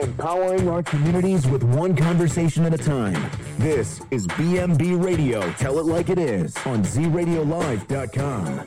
[0.00, 3.30] empowering our communities with one conversation at a time.
[3.58, 5.50] This is BMB Radio.
[5.52, 8.66] Tell it like it is on ZRadioLive.com.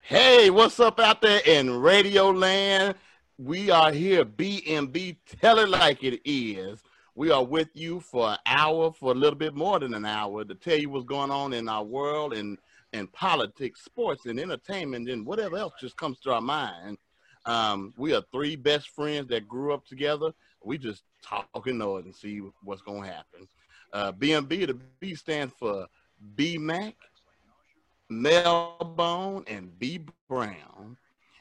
[0.00, 2.96] Hey, what's up out there in Radio Land?
[3.38, 5.16] We are here, BMB.
[5.40, 6.80] Tell it like it is.
[7.14, 10.44] We are with you for an hour, for a little bit more than an hour,
[10.44, 12.58] to tell you what's going on in our world and
[12.94, 16.96] and politics, sports, and entertainment, and whatever else just comes to our mind.
[17.44, 20.32] Um, we are three best friends that grew up together.
[20.62, 23.48] We just talk and it and see what's going to happen.
[23.92, 25.86] Uh, BMB, the B stands for
[26.36, 26.94] B Mac,
[28.10, 30.96] Melbone, and B Brown.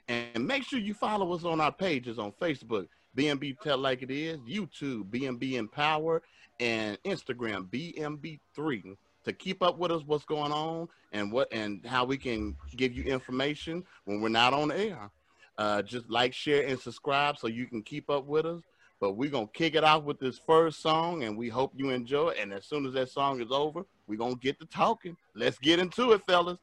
[0.07, 4.11] And make sure you follow us on our pages on Facebook, BMB Tell Like It
[4.11, 6.23] Is, YouTube, BMB Empower,
[6.59, 12.05] and Instagram, BMB3 to keep up with us, what's going on, and what and how
[12.05, 15.09] we can give you information when we're not on air.
[15.57, 18.61] Uh, just like, share, and subscribe so you can keep up with us.
[18.99, 22.29] But we're gonna kick it off with this first song, and we hope you enjoy.
[22.39, 25.15] And as soon as that song is over, we're gonna get to talking.
[25.35, 26.59] Let's get into it, fellas.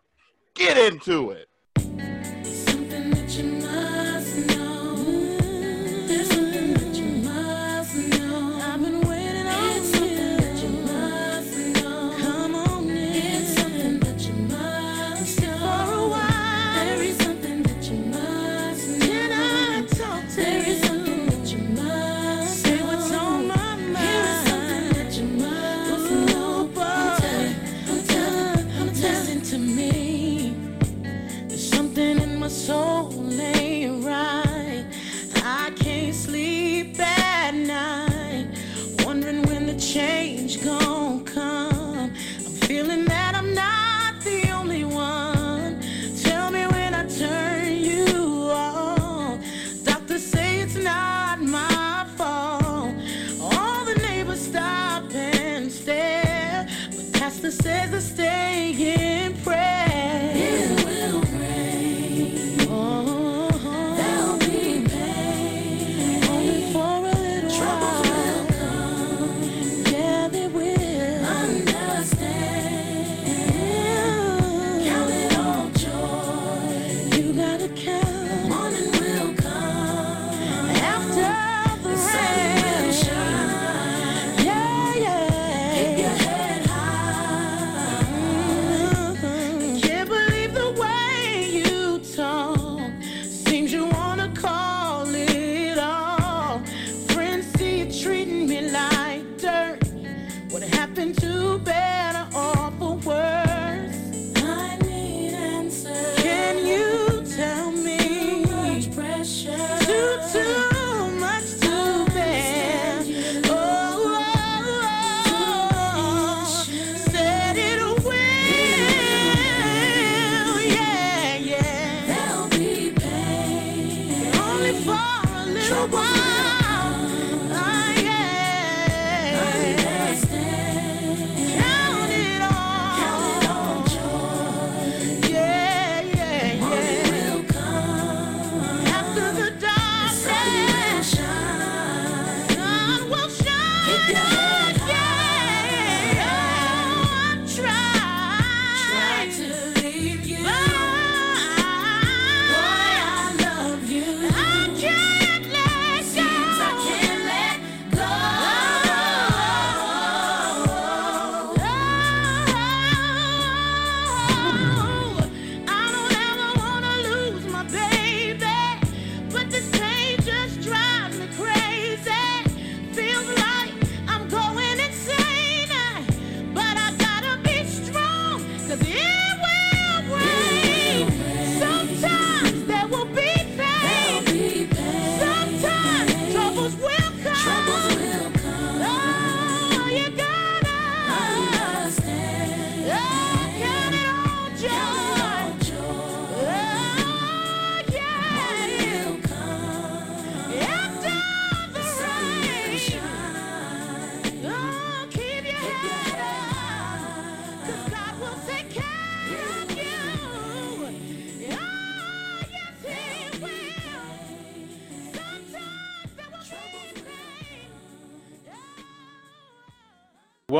[0.55, 1.49] Get into it.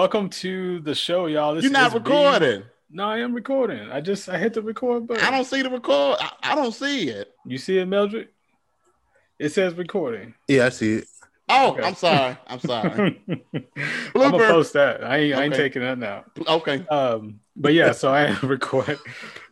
[0.01, 1.55] Welcome to the show, y'all.
[1.55, 2.63] This You're not recording.
[2.91, 3.91] No, I am recording.
[3.91, 5.23] I just I hit the record button.
[5.23, 6.17] I don't see the record.
[6.19, 7.31] I, I don't see it.
[7.45, 8.29] You see it, Mildred?
[9.39, 10.33] It says recording.
[10.49, 11.09] Yeah, I see it.
[11.51, 11.83] Oh, Okay.
[11.83, 12.39] I'm sorry.
[12.47, 13.23] I'm sorry.
[13.55, 15.05] I'm gonna post that.
[15.05, 16.25] I ain't, I ain't taking that now.
[16.49, 16.87] Okay.
[16.87, 18.99] Um, but yeah, so I am record.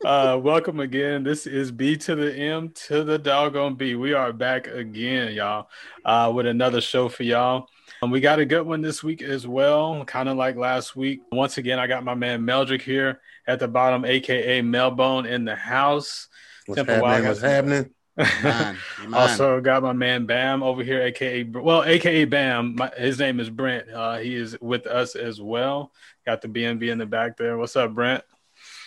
[0.03, 1.25] Uh, welcome again.
[1.25, 3.97] This is B to the M to the doggone B.
[3.97, 5.69] We are back again, y'all,
[6.07, 7.69] uh, with another show for y'all.
[8.01, 11.21] Um, we got a good one this week as well, kind of like last week.
[11.33, 15.57] Once again, I got my man Meldrick here at the bottom, aka Melbone in the
[15.57, 16.29] house.
[16.67, 17.29] What's Temple Wild happening?
[17.29, 17.95] What's has- happening?
[18.43, 18.77] Mine.
[19.03, 19.21] You mine.
[19.31, 22.75] Also got my man Bam over here, aka well, aka Bam.
[22.77, 23.89] My, his name is Brent.
[23.91, 25.93] Uh, he is with us as well.
[26.27, 27.57] Got the BNB in the back there.
[27.57, 28.25] What's up, Brent?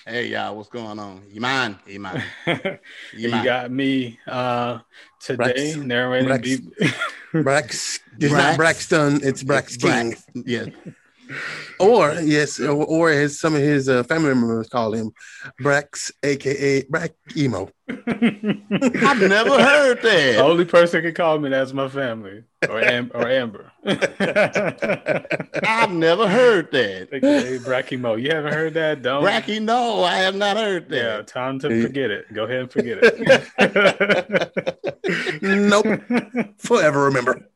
[0.05, 0.55] Hey, y'all.
[0.55, 1.23] What's going on?
[1.29, 1.77] You mine?
[1.87, 1.99] You
[3.13, 4.79] You you got me uh,
[5.19, 6.29] today Brax- narrating.
[6.29, 6.87] Brax- B-
[7.33, 7.99] Brax.
[8.19, 8.37] It's Brax.
[8.37, 9.19] not Braxton.
[9.23, 9.89] It's Braxton.
[9.89, 10.23] Brax.
[10.45, 10.65] Yeah.
[11.79, 15.11] Or yes, or, or as some of his uh, family members call him,
[15.61, 17.69] Brax, aka Brack Emo.
[17.89, 20.01] I've never heard that.
[20.01, 20.39] the that.
[20.41, 23.71] only person can call me that's my family or Am- or Amber.
[23.85, 23.99] I've
[25.91, 27.09] never heard that.
[27.11, 28.21] aka Brackimo.
[28.21, 29.01] You haven't heard that?
[29.01, 29.23] Don't.
[29.23, 30.95] Bracky, no, I have not heard that.
[30.95, 31.27] Yeah, that.
[31.27, 32.31] time to forget it.
[32.33, 34.51] Go ahead and forget it.
[35.41, 35.85] Nope.
[36.57, 37.47] Forever remember.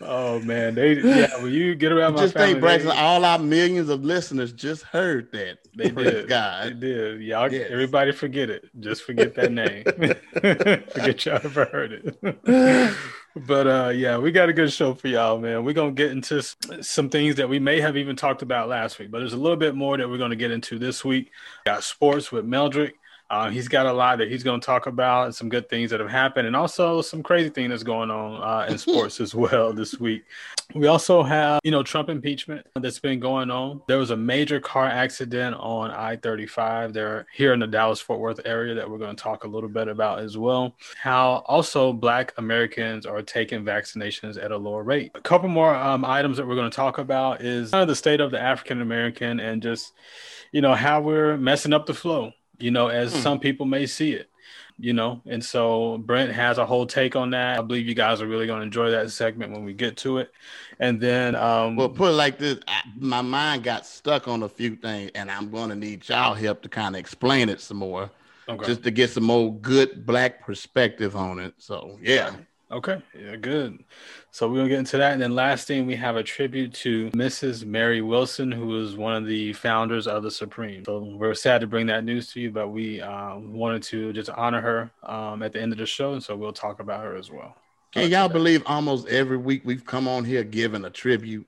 [0.00, 1.42] Oh man, they yeah.
[1.42, 4.52] When you get around my Just family, think, Braxton, they, all our millions of listeners
[4.52, 5.58] just heard that.
[5.76, 6.28] they did, did.
[6.28, 7.20] They did.
[7.22, 7.68] Y'all, Yes.
[7.70, 8.64] everybody forget it.
[8.80, 9.84] Just forget that name.
[10.90, 12.94] forget y'all ever heard it.
[13.46, 15.64] but uh, yeah, we got a good show for y'all, man.
[15.64, 16.42] We're gonna get into
[16.80, 19.56] some things that we may have even talked about last week, but there's a little
[19.56, 21.30] bit more that we're gonna get into this week.
[21.64, 22.92] Got sports with Meldrick.
[23.32, 25.90] Uh, he's got a lot that he's going to talk about and some good things
[25.90, 29.34] that have happened, and also some crazy thing that's going on uh, in sports as
[29.34, 30.22] well this week.
[30.74, 33.80] We also have, you know, Trump impeachment that's been going on.
[33.88, 38.74] There was a major car accident on I-35 there here in the Dallas-Fort Worth area
[38.74, 40.76] that we're going to talk a little bit about as well.
[41.00, 45.10] How also Black Americans are taking vaccinations at a lower rate.
[45.14, 47.96] A couple more um, items that we're going to talk about is kind of the
[47.96, 49.94] state of the African American and just,
[50.52, 52.32] you know, how we're messing up the flow.
[52.62, 53.20] You know, as Hmm.
[53.20, 54.28] some people may see it
[54.78, 58.22] you know and so brent has a whole take on that i believe you guys
[58.22, 60.30] are really going to enjoy that segment when we get to it
[60.80, 64.48] and then um Well, put it like this: I, my mind got stuck on a
[64.48, 67.76] few things, and I'm going to need y'all help to kind of explain it some
[67.78, 68.10] more,
[68.48, 68.66] okay.
[68.66, 71.54] just to get some more good black perspective on it.
[71.58, 72.32] So, yeah.
[72.72, 73.84] Okay yeah good
[74.30, 77.10] so we're gonna get into that and then last thing we have a tribute to
[77.10, 81.60] mrs mary wilson who is one of the founders of the supreme so we're sad
[81.60, 85.42] to bring that news to you but we um, wanted to just honor her um,
[85.42, 87.54] at the end of the show and so we'll talk about her as well
[87.92, 91.46] Can y'all believe almost every week we've come on here giving a tribute?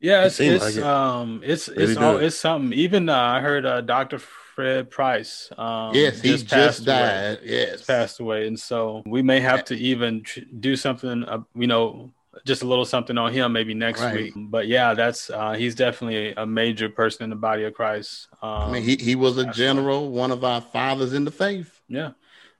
[0.00, 0.82] Yeah, it's seems it's like it.
[0.82, 2.72] um it's Really it's all it's something.
[2.76, 4.18] Even uh, I heard uh, Dr.
[4.60, 5.50] Fred Price.
[5.56, 6.86] Um, yes, he just, passed away.
[6.86, 7.38] died.
[7.42, 7.82] Yes.
[7.82, 11.24] Passed away, and so we may have to even tr- do something.
[11.24, 12.12] Uh, you know,
[12.44, 14.14] just a little something on him maybe next Right.
[14.14, 14.34] week.
[14.36, 18.28] But yeah, that's uh, he's definitely a major person in the body of Christ.
[18.42, 21.80] Um, I mean, he, he was a general, one of our fathers in the faith.
[21.88, 22.10] yeah.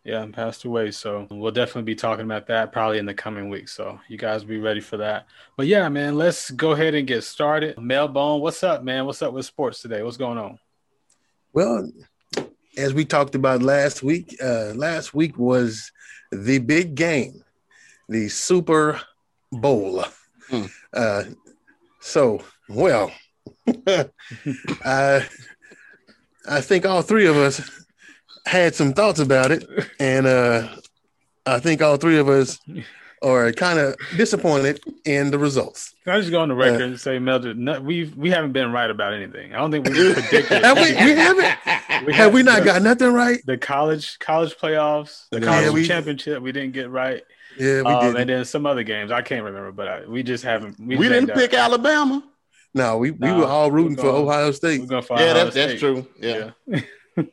[0.02, 0.92] Yeah, and passed away.
[0.92, 3.72] So we'll definitely be talking about that probably in the coming weeks.
[3.72, 5.26] So you guys be ready for that.
[5.58, 7.76] But yeah, man, let's go ahead and get started.
[7.76, 9.04] Melbone, what's up, man?
[9.04, 10.02] What's up with sports today?
[10.02, 10.58] What's going on?
[11.52, 11.90] Well,
[12.76, 15.90] as we talked about last week, uh, last week was
[16.30, 17.42] the big game,
[18.08, 19.00] the Super
[19.50, 20.04] Bowl.
[20.48, 20.66] Hmm.
[20.92, 21.24] Uh,
[22.00, 23.10] so, well,
[24.84, 25.26] I,
[26.48, 27.68] I think all three of us
[28.46, 29.64] had some thoughts about it,
[29.98, 30.68] and uh,
[31.46, 32.58] I think all three of us
[33.22, 35.94] are kind of disappointed in the results.
[36.04, 38.52] Can I just go on the Uh, record and say, Mildred, no, we've we haven't
[38.52, 39.54] been right about anything.
[39.54, 40.62] I don't think we predicted.
[40.64, 40.84] Have we?
[40.84, 42.06] We haven't.
[42.06, 43.40] We Have we have- not got nothing right?
[43.44, 46.42] the college college playoffs, the Yeah, college we- championship.
[46.42, 47.22] We didn't get right,
[47.58, 48.20] Yeah, we um, did.
[48.22, 50.80] and then some other games I can't remember, but I, we just haven't.
[50.80, 52.24] We just didn't pick done- Alabama.
[52.72, 54.86] No, we, we No, were all rooting we're for Ohio State.
[54.88, 56.06] gonna Yeah, Ohio that's, that's true.
[56.20, 56.50] Yeah.
[56.66, 56.80] Yeah.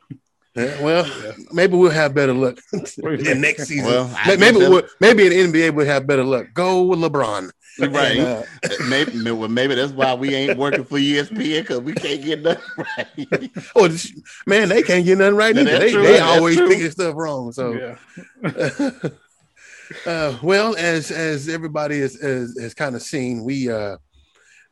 [0.58, 1.32] Yeah, well, Yeah.
[1.52, 3.86] maybe we'll have better luck in next season.
[3.86, 6.48] Well, maybe guess we'll, maybe in the NBA we'll have better luck.
[6.52, 7.50] Go with LeBron.
[7.78, 8.16] Right.
[8.18, 8.42] And, uh,
[8.88, 12.64] maybe, well, maybe that's why we ain't working for ESPN because we can't get nothing
[13.30, 13.50] right.
[13.76, 13.88] oh,
[14.46, 15.78] man, they can't get nothing right Yeah, either.
[15.78, 16.02] They, true.
[16.02, 16.68] they always true.
[16.68, 17.52] picking stuff wrong.
[17.52, 17.72] So,
[18.42, 18.90] yeah.
[20.06, 23.96] uh, well, as as everybody has has, has kind of seen, we uh,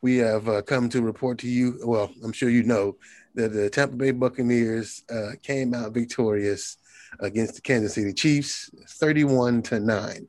[0.03, 1.79] we have uh, come to report to you.
[1.85, 2.97] Well, I'm sure you know
[3.37, 6.79] that the Tampa Bay Buccaneers uh, came out victorious
[7.21, 10.27] against the Kansas City Chiefs, 31 to nine.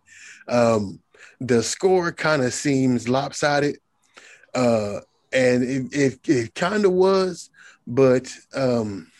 [0.47, 0.99] Um,
[1.39, 3.79] the score kind of seems lopsided.
[4.53, 4.99] Uh,
[5.33, 7.49] and it it, it kind of was,
[7.85, 9.11] but um,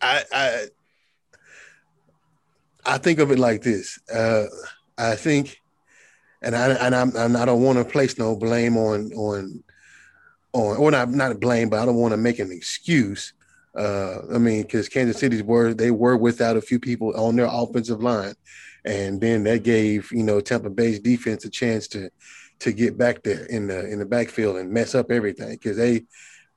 [0.00, 0.66] I I
[2.84, 3.98] I think of it like this.
[4.12, 4.46] Uh,
[4.98, 5.60] I think,
[6.42, 9.63] and I and I'm, and I don't want to place no blame on on
[10.54, 13.34] on or not not blame, but I don't want to make an excuse.
[13.76, 17.48] Uh, I mean, because Kansas City's were they were without a few people on their
[17.50, 18.34] offensive line,
[18.84, 22.10] and then that gave you know Tampa Bay's defense a chance to
[22.60, 26.04] to get back there in the in the backfield and mess up everything because they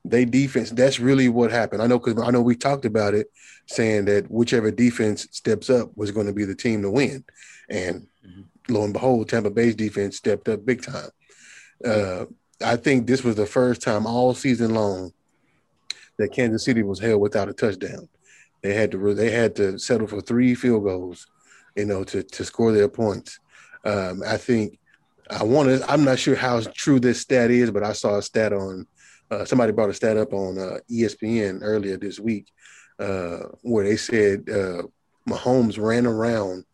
[0.04, 1.82] they defense that's really what happened.
[1.82, 3.26] I know because I know we talked about it,
[3.66, 7.24] saying that whichever defense steps up was going to be the team to win,
[7.68, 8.42] and mm-hmm.
[8.72, 11.10] lo and behold, Tampa Bay's defense stepped up big time.
[11.84, 12.26] Uh,
[12.62, 15.12] I think this was the first time all season long
[16.18, 18.08] that Kansas City was held without a touchdown.
[18.62, 21.26] They had to they had to settle for three field goals,
[21.76, 23.38] you know, to to score their points.
[23.84, 24.78] Um, I think
[25.30, 25.90] I want to.
[25.90, 28.86] I'm not sure how true this stat is, but I saw a stat on
[29.30, 32.50] uh, somebody brought a stat up on uh, ESPN earlier this week
[32.98, 34.82] uh, where they said uh,
[35.28, 36.64] Mahomes ran around,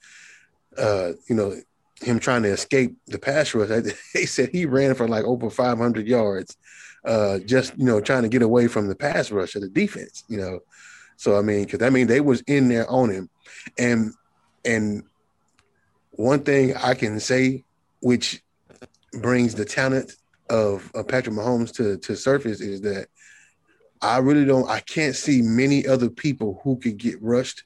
[0.79, 1.55] uh, you know,
[2.04, 3.68] him trying to escape the pass rush.
[4.14, 6.56] They said he ran for like over 500 yards,
[7.04, 10.25] uh, just you know, trying to get away from the pass rush of the defense.
[10.28, 10.61] You know,
[11.16, 13.28] so I mean, because I mean, they was in there on him,
[13.78, 14.12] and
[14.64, 15.04] and
[16.11, 17.64] one thing I can say,
[18.00, 18.42] which
[19.12, 20.16] brings the talent
[20.50, 23.08] of, of Patrick Mahomes to to surface is that
[24.02, 27.64] I really don't I can't see many other people who could get rushed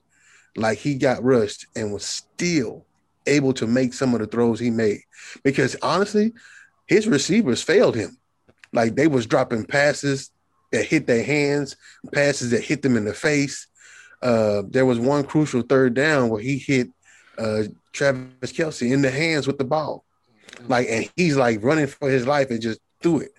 [0.56, 2.84] like he got rushed and was still
[3.28, 5.00] able to make some of the throws he made
[5.44, 6.32] because honestly
[6.86, 8.16] his receivers failed him
[8.72, 10.30] like they was dropping passes
[10.72, 11.76] that hit their hands
[12.12, 13.66] passes that hit them in the face
[14.22, 16.88] uh, there was one crucial third down where he hit
[17.38, 20.04] uh, Travis Kelce in the hands with the ball
[20.66, 23.32] like, and he's like running for his life and just threw it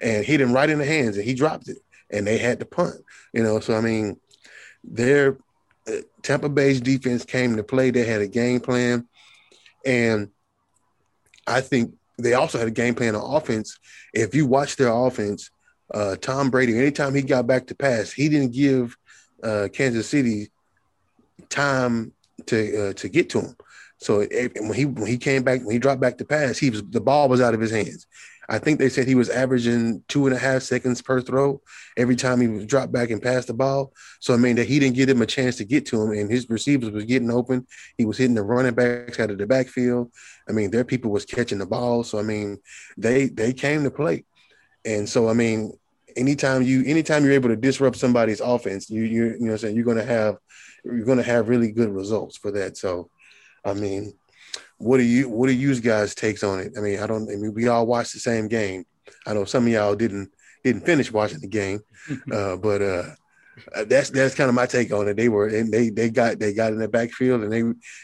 [0.00, 1.78] and hit him right in the hands and he dropped it
[2.10, 2.96] and they had to punt,
[3.32, 3.60] you know.
[3.60, 4.18] So, I mean,
[4.84, 5.38] their
[5.88, 7.90] uh, Tampa Bay's defense came to play.
[7.90, 9.08] They had a game plan.
[9.86, 10.30] And
[11.46, 13.78] I think they also had a game plan on offense.
[14.12, 15.50] If you watch their offense,
[15.94, 18.96] uh, Tom Brady, anytime he got back to pass, he didn't give
[19.42, 20.50] uh, Kansas City
[21.48, 22.12] time
[22.46, 23.56] to uh, to get to him.
[23.98, 26.58] So eh, it, when he when he came back when he dropped back to pass,
[26.58, 28.06] he was the ball was out of his hands.
[28.48, 31.60] I think they said he was averaging two and a half seconds per throw
[31.96, 33.92] every time he was dropped back and passed the ball.
[34.20, 36.30] So I mean that he didn't give him a chance to get to him, and
[36.30, 37.66] his receivers was getting open.
[37.98, 40.12] He was hitting the running backs out of the backfield.
[40.48, 42.04] I mean, their people was catching the ball.
[42.04, 42.58] So I mean,
[42.96, 44.24] they they came to play,
[44.84, 45.72] and so I mean,
[46.16, 49.76] anytime you anytime you're able to disrupt somebody's offense, you you you know I'm saying
[49.76, 50.36] you're gonna have
[50.84, 52.76] you're gonna have really good results for that.
[52.76, 53.10] So
[53.66, 54.14] I mean,
[54.78, 56.72] what do you what do you guys takes on it?
[56.76, 57.30] I mean, I don't.
[57.30, 58.84] I mean, we all watched the same game.
[59.26, 60.30] I know some of y'all didn't
[60.62, 61.80] didn't finish watching the game,
[62.32, 63.04] uh, but uh,
[63.86, 65.16] that's that's kind of my take on it.
[65.16, 67.62] They were and they they got they got in the backfield and they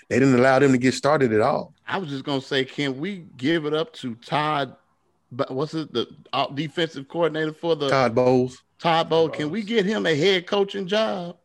[0.08, 1.74] they didn't allow them to get started at all.
[1.86, 4.76] I was just gonna say, can we give it up to Todd?
[5.30, 8.62] But what's it the uh, defensive coordinator for the Todd Bowles?
[8.78, 9.30] Todd Bowles.
[9.34, 11.36] Can we get him a head coaching job?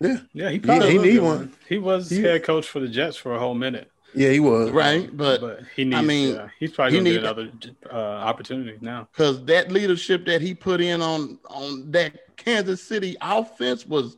[0.00, 1.52] Yeah, yeah, he probably he, he need one.
[1.68, 3.90] He was he, head coach for the Jets for a whole minute.
[4.14, 5.96] Yeah, he was right, but, but he needs.
[5.96, 7.50] I mean, uh, he's probably he gonna get another
[7.92, 13.16] uh, opportunity now because that leadership that he put in on on that Kansas City
[13.20, 14.16] offense was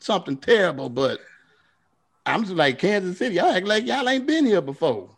[0.00, 0.88] something terrible.
[0.88, 1.20] But
[2.26, 3.36] I'm just like Kansas City.
[3.36, 5.08] Y'all act like y'all ain't been here before.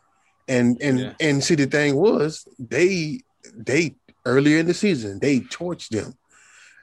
[0.49, 1.13] And and yeah.
[1.21, 3.21] and see the thing was they
[3.55, 3.97] they
[4.27, 6.15] earlier in the season they torched them.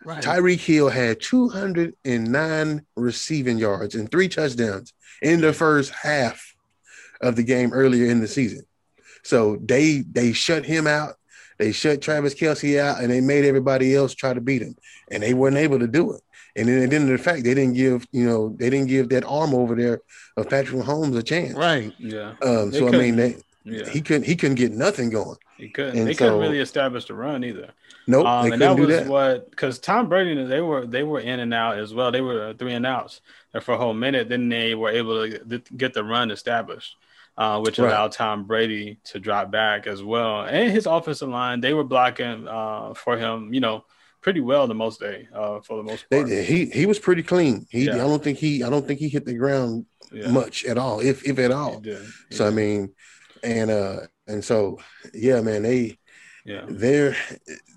[0.04, 0.24] Right.
[0.24, 6.56] Tyreek Hill had 209 receiving yards and three touchdowns in the first half
[7.22, 8.66] of the game earlier in the season.
[9.24, 11.16] So they they shut him out.
[11.60, 14.76] They shut Travis Kelce out, and they made everybody else try to beat him,
[15.12, 16.22] and they weren't able to do it.
[16.56, 19.54] And then, then the fact they didn't give you know they didn't give that arm
[19.54, 20.02] over there
[20.38, 21.54] of Patrick Mahomes a chance.
[21.54, 21.94] Right.
[22.00, 22.34] Yeah.
[22.42, 23.88] Um, so I mean, they, yeah.
[23.88, 25.38] he couldn't he couldn't get nothing going.
[25.62, 25.98] He couldn't.
[25.98, 27.70] And they so, couldn't really establish the run either.
[28.08, 29.08] Nope, um, and that was that.
[29.08, 32.12] what because Tom Brady they were they were in and out as well.
[32.12, 33.22] They were three and outs
[33.62, 34.28] for a whole minute.
[34.28, 36.96] Then they were able to get the run established,
[37.38, 37.90] uh, which right.
[37.90, 40.42] allowed Tom Brady to drop back as well.
[40.42, 43.54] And his offensive line they were blocking uh, for him.
[43.54, 43.86] You know,
[44.22, 46.28] pretty well the most day uh, for the most part.
[46.28, 47.68] They, he he was pretty clean.
[47.70, 47.94] He yeah.
[47.94, 50.32] I don't think he I don't think he hit the ground yeah.
[50.32, 51.84] much at all, if if at all.
[52.32, 52.94] So I mean,
[53.44, 54.80] and uh and so
[55.14, 55.98] yeah, man, they
[56.46, 57.16] yeah, they're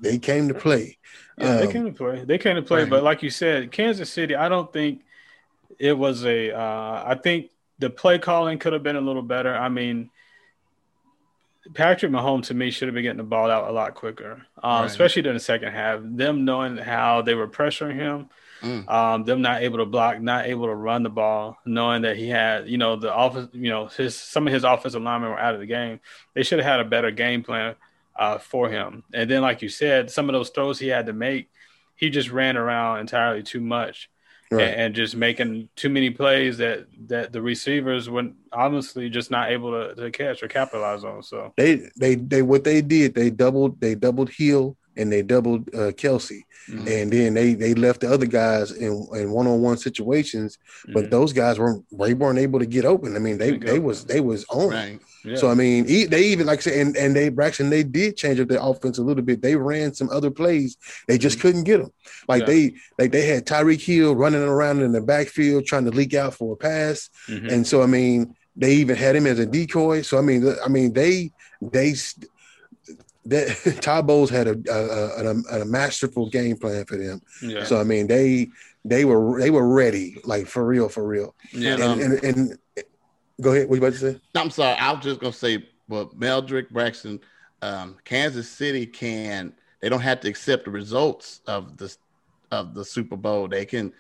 [0.01, 0.99] they came to play.
[1.39, 2.25] Yeah, um, they came to play.
[2.25, 2.91] They came to play, right.
[2.91, 5.03] but like you said, Kansas City, I don't think
[5.79, 6.53] it was a.
[6.53, 9.55] Uh, I think the play calling could have been a little better.
[9.55, 10.11] I mean,
[11.73, 14.81] Patrick Mahomes to me should have been getting the ball out a lot quicker, um,
[14.81, 14.85] right.
[14.85, 16.01] especially during the second half.
[16.03, 18.29] Them knowing how they were pressuring him,
[18.65, 18.89] mm.
[18.91, 22.29] um, them not able to block, not able to run the ball, knowing that he
[22.29, 25.55] had, you know, the office, you know, his some of his offensive linemen were out
[25.55, 26.01] of the game.
[26.35, 27.77] They should have had a better game plan
[28.17, 29.05] uh, for him.
[29.13, 31.51] And then, like you said, some of those throws he had to make,
[31.95, 34.11] he just ran around entirely too much
[34.51, 34.63] right.
[34.63, 39.51] and, and, just making too many plays that that the receivers were honestly just not
[39.51, 41.23] able to, to catch or capitalize on.
[41.23, 45.69] So they they they what they did they doubled they doubled Hill and they doubled
[45.75, 46.89] uh, Kelce, mm-hmm.
[46.89, 50.59] and then they they left the other guys in in one on one situations,
[50.93, 51.11] but mm-hmm.
[51.11, 53.17] those guys weren't they weren't able to get open.
[53.17, 54.69] I mean they they was they was on.
[54.71, 55.01] Right.
[55.25, 55.37] Yeah.
[55.37, 58.39] So I mean, they even like I said, and, and they Braxton, they did change
[58.41, 59.41] up their offense a little bit.
[59.41, 60.77] They ran some other plays,
[61.09, 61.49] they just mm-hmm.
[61.49, 61.93] couldn't get them.
[62.29, 62.47] Like yeah.
[62.47, 66.35] they like they had Tyreek Hill running around in the backfield trying to leak out
[66.35, 67.49] for a pass, mm-hmm.
[67.49, 70.03] and so I mean, they even had him as a decoy.
[70.03, 71.33] So I mean, I mean they
[71.63, 71.95] they
[73.27, 77.23] that Todd Bowles had a a, a a, masterful game plan for them.
[77.43, 77.65] Yeah.
[77.65, 78.49] So I mean, they
[78.85, 81.35] they were they were ready, like for real, for real.
[81.53, 81.75] Yeah.
[81.75, 82.59] And, um, and, and,
[83.41, 83.69] go ahead.
[83.69, 84.21] What you about to say?
[84.35, 84.77] I'm sorry.
[84.79, 87.21] I was just gonna say, but Meldrick Braxton,
[87.63, 89.53] um, Kansas City can.
[89.81, 91.95] They don't have to accept the results of the
[92.51, 93.49] of the Super Bowl.
[93.49, 93.93] They can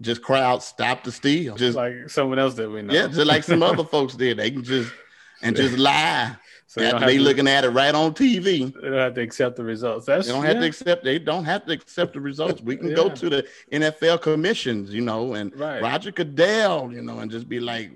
[0.00, 2.92] just crowd stop the steal, just like someone else that we know.
[2.92, 4.38] Yeah, just like some other folks did.
[4.38, 4.92] They can just
[5.42, 6.36] and just lie
[6.70, 8.72] so they, they to, looking at it right on TV.
[8.72, 10.06] They don't have to accept the results.
[10.06, 11.02] That's, they don't have to accept.
[11.02, 12.62] They don't have to accept the results.
[12.62, 12.94] We can yeah.
[12.94, 15.82] go to the NFL commissions, you know, and right.
[15.82, 17.90] Roger Goodell, you know, and just be like,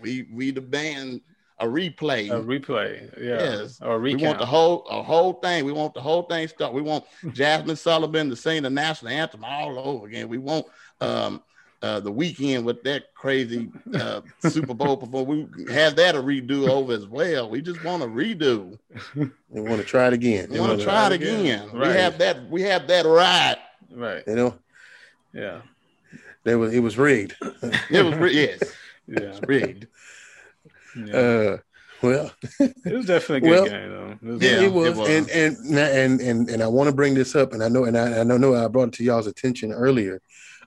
[0.00, 1.20] we we demand
[1.60, 2.32] a replay.
[2.32, 3.60] A replay, yeah.
[3.60, 3.80] Yes.
[3.80, 4.00] Or.
[4.00, 5.64] We want the whole a whole thing.
[5.64, 6.72] We want the whole thing start.
[6.72, 10.28] We want Jazmine Sullivan to sing the national anthem all over again.
[10.28, 10.66] We want
[11.00, 11.44] um
[11.82, 15.54] uh, the Weeknd with that crazy uh, Super Bowl performance.
[15.56, 17.48] We have that a redo over as well.
[17.50, 18.78] We just want to redo.
[19.14, 20.48] We want to try it again.
[20.50, 21.70] We want to try it again.
[21.72, 21.88] Right.
[21.88, 22.50] We have that.
[22.50, 23.56] We have that right.
[23.90, 24.22] Right.
[24.26, 24.58] You know.
[25.32, 25.60] Yeah.
[26.44, 26.72] There was.
[26.72, 27.36] It was rigged.
[27.90, 28.34] it was rigged.
[28.36, 28.62] Yes.
[29.06, 29.20] Yeah.
[29.20, 29.86] It's rigged.
[30.96, 31.16] Yeah.
[31.16, 31.56] Uh,
[32.02, 34.10] well, it was definitely a good well, game, though.
[34.12, 34.88] It was, yeah, it was.
[34.88, 35.08] it was.
[35.08, 37.96] And, and and and and I want to bring this up, and I know, and
[37.96, 40.20] I, I know, I brought it to y'all's attention earlier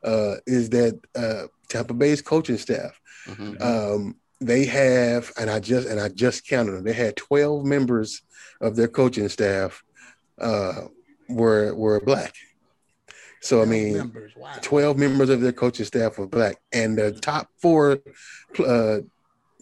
[0.03, 2.99] uh, is that uh, Tampa Bay's coaching staff.
[3.25, 3.61] Mm-hmm.
[3.61, 6.83] Um, they have, and I just and I just counted them.
[6.83, 8.21] They had twelve members
[8.61, 9.83] of their coaching staff
[10.39, 10.83] uh,
[11.27, 12.33] were were black.
[13.41, 14.33] So I mean, members.
[14.35, 14.53] Wow.
[14.61, 17.99] twelve members of their coaching staff were black, and the top four
[18.65, 18.99] uh,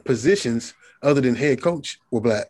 [0.06, 2.47] positions, other than head coach, were black.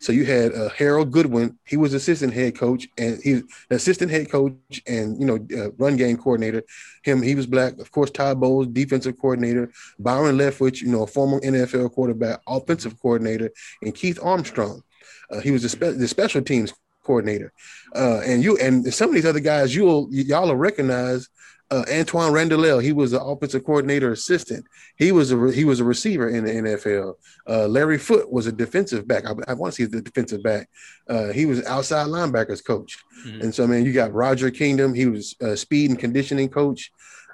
[0.00, 1.58] So you had uh, Harold Goodwin.
[1.66, 4.54] He was assistant head coach, and he's assistant head coach
[4.86, 6.62] and you know uh, run game coordinator.
[7.02, 7.78] Him, he was black.
[7.78, 9.72] Of course, Todd Bowles, defensive coordinator.
[9.98, 13.50] Byron Leftwich, you know, a former NFL quarterback, offensive coordinator,
[13.82, 14.82] and Keith Armstrong.
[15.30, 17.52] Uh, he was the, spe- the special teams coordinator.
[17.94, 21.28] Uh, and you and some of these other guys, you'll y'all will recognize
[21.70, 24.64] uh, Antwaan Randle he was the offensive coordinator assistant.
[24.96, 27.14] He was a he was a receiver in the NFL.
[27.48, 29.26] Uh, Larry Foote was a defensive back.
[29.26, 30.68] I, I want to see the defensive back.
[31.08, 32.98] Uh, he was outside linebackers coach.
[33.26, 33.42] Mm-hmm.
[33.42, 34.94] And so I mean, you got Roger Kingdom.
[34.94, 36.90] He was a speed and conditioning coach.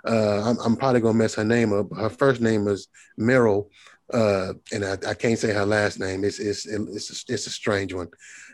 [0.06, 1.86] Uh, I'm, I'm, probably gonna mess her name up.
[1.96, 3.70] Her first name was Merrill,
[4.12, 6.24] uh, and I, I, can't say her last name.
[6.24, 8.08] It's it's it's a, it's a strange one.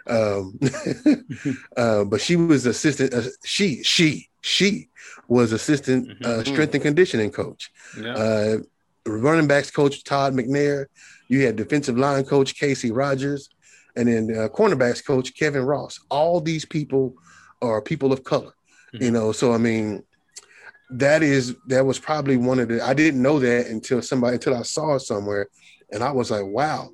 [0.07, 0.61] Um,
[1.77, 3.13] uh, but she was assistant.
[3.45, 4.89] she she she
[5.29, 6.25] was assistant mm-hmm.
[6.25, 7.71] uh, strength and conditioning coach.
[8.01, 8.15] Yeah.
[8.15, 8.57] Uh,
[9.07, 10.87] running backs coach Todd McNair.
[11.29, 13.49] You had defensive line coach Kacy Rodgers,
[13.97, 16.01] and then uh, cornerbacks coach Kevin Ross.
[16.11, 17.15] All these people
[17.63, 18.53] are people of color.
[18.95, 19.05] Mm-hmm.
[19.05, 20.03] You know, so I mean,
[20.91, 22.83] that is that was probably one of the.
[22.85, 25.49] I didn't know that until somebody until I saw it somewhere,
[25.93, 26.91] and I was like, wow.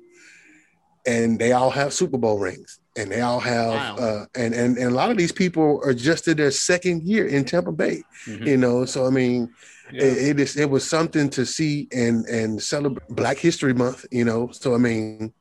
[1.07, 3.95] And they all have Super Bowl rings and they all have wow.
[3.95, 7.27] uh, and, and and a lot of these people are just in their second year
[7.27, 8.45] in Tampa Bay, mm-hmm.
[8.45, 8.85] you know.
[8.85, 9.53] So I mean,
[9.91, 10.03] yeah.
[10.03, 14.25] it, it is it was something to see and and celebrate Black History Month, you
[14.25, 14.49] know.
[14.51, 15.31] So I mean,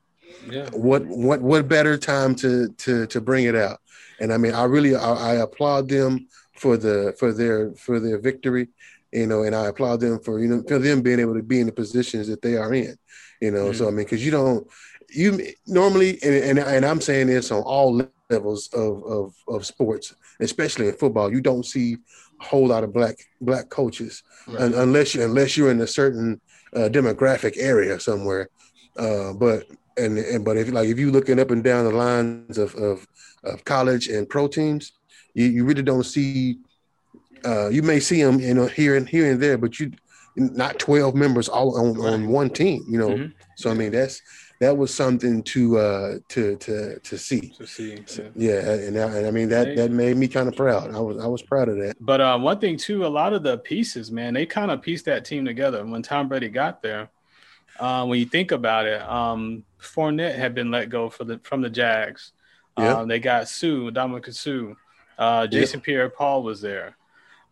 [0.50, 0.68] yeah.
[0.70, 3.80] what what what better time to to to bring it out?
[4.20, 8.18] And I mean, I really I, I applaud them for the for their for their
[8.18, 8.68] victory,
[9.12, 11.60] you know, and I applaud them for you know for them being able to be
[11.60, 12.96] in the positions that they are in,
[13.40, 13.66] you know.
[13.66, 13.78] Mm-hmm.
[13.78, 14.66] So I mean, because you don't
[15.10, 20.14] you normally, and, and, and I'm saying this on all levels of, of, of sports,
[20.40, 21.96] especially in football, you don't see
[22.40, 24.60] a whole lot of black black coaches right.
[24.74, 26.40] unless you unless you're in a certain
[26.74, 28.48] uh, demographic area somewhere.
[28.98, 29.64] Uh, but
[29.96, 33.06] and, and but if like if you looking up and down the lines of of,
[33.44, 34.92] of college and pro teams,
[35.34, 36.58] you, you really don't see.
[37.44, 39.92] Uh, you may see them, you know, here and here and there, but you
[40.36, 43.10] not 12 members all on, on one team, you know.
[43.10, 43.32] Mm-hmm.
[43.56, 44.20] So I mean that's
[44.60, 47.40] that was something to uh to to to see.
[47.58, 48.24] To see, yeah.
[48.34, 50.94] yeah, and, I- and I mean that that made me kind of proud.
[50.94, 51.96] I was I was proud of that.
[52.00, 55.04] But uh, one thing too, a lot of the pieces, man, they kind of pieced
[55.06, 55.84] that team together.
[55.84, 57.10] When Tom Brady got there,
[57.78, 61.60] uh, when you think about it, um, Fournette had been let go for the from
[61.60, 62.32] the Jags.
[62.78, 62.94] Yeah.
[62.98, 64.74] Um, they got Suh, Dominic Suh,
[65.18, 66.94] uh, Jason Pierre-Paul was there,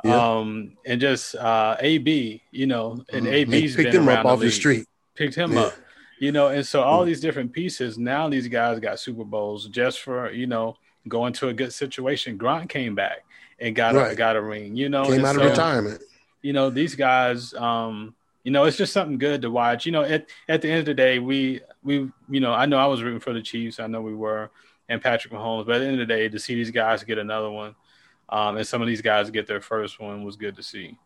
[0.04, 0.16] Yeah.
[0.38, 3.32] um, and just uh, AB, you know, and Mhm.
[3.32, 4.86] AB's picked been him around up off the league street.
[5.14, 5.72] picked him up.
[6.18, 7.06] You know, and so all Mm.
[7.06, 7.98] these different pieces.
[7.98, 10.76] Now these guys got Super Bowls just for you know
[11.08, 12.36] going to a good situation.
[12.36, 13.24] Grant came back
[13.58, 14.16] and got a, Right.
[14.16, 14.76] got a ring.
[14.76, 16.02] You know, Came and out of retirement.
[16.42, 17.52] You know, these guys.
[17.54, 19.86] Um, you know, it's just something good to watch.
[19.86, 22.76] You know, at at the end of the day, we we you know I know
[22.78, 23.80] I was rooting for the Chiefs.
[23.80, 24.50] I know we were,
[24.88, 25.64] and Patrick Mahomes.
[25.66, 27.74] But at the end of the day, to see these guys get another one,
[28.28, 30.96] um, and some of these guys get their first one was good to see.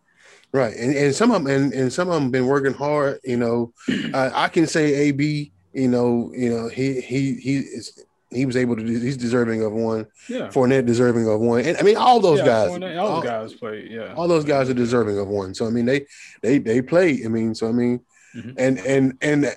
[0.50, 3.20] Right, and, and some of them and, and some of them been working hard.
[3.22, 3.72] You know,
[4.14, 5.52] I, I can say AB.
[5.74, 8.82] You know, you know he he he is he was able to.
[8.82, 10.06] do He's deserving of one.
[10.28, 10.48] Yeah.
[10.48, 12.70] Fournette deserving of one, and I mean all those yeah, guys.
[12.70, 13.90] Fournette, all, all, guys played.
[13.90, 14.14] Yeah.
[14.14, 15.54] all those guys are deserving of one.
[15.54, 16.06] So I mean they
[16.42, 17.22] they they play.
[17.24, 18.00] I mean so I mean,
[18.34, 18.54] Mhm.
[18.56, 19.56] and and and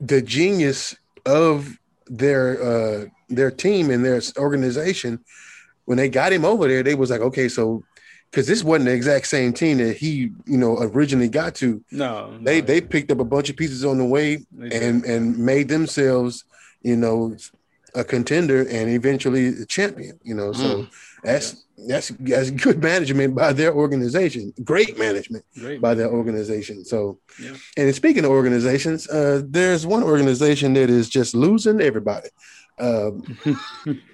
[0.00, 5.20] the genius of their uh their team and their organization
[5.84, 7.84] when they got him over there, they was like okay so.
[8.32, 11.84] Because this wasn't the exact same team that he, you know, originally got to.
[11.92, 15.36] No, They no, they picked up a bunch of pieces on the way and and
[15.38, 16.44] made themselves,
[16.82, 17.36] you know,
[17.94, 20.18] a contender and eventually a champion.
[20.24, 20.88] You know, so Mm.
[21.22, 24.54] that's that's that's good management by their organization.
[24.64, 25.82] Great management Great.
[25.82, 26.86] by their organization.
[26.86, 27.52] So, Yeah.
[27.76, 32.30] and speaking of organizations, uh, there's one organization that is just losing everybody.
[32.78, 33.22] Um,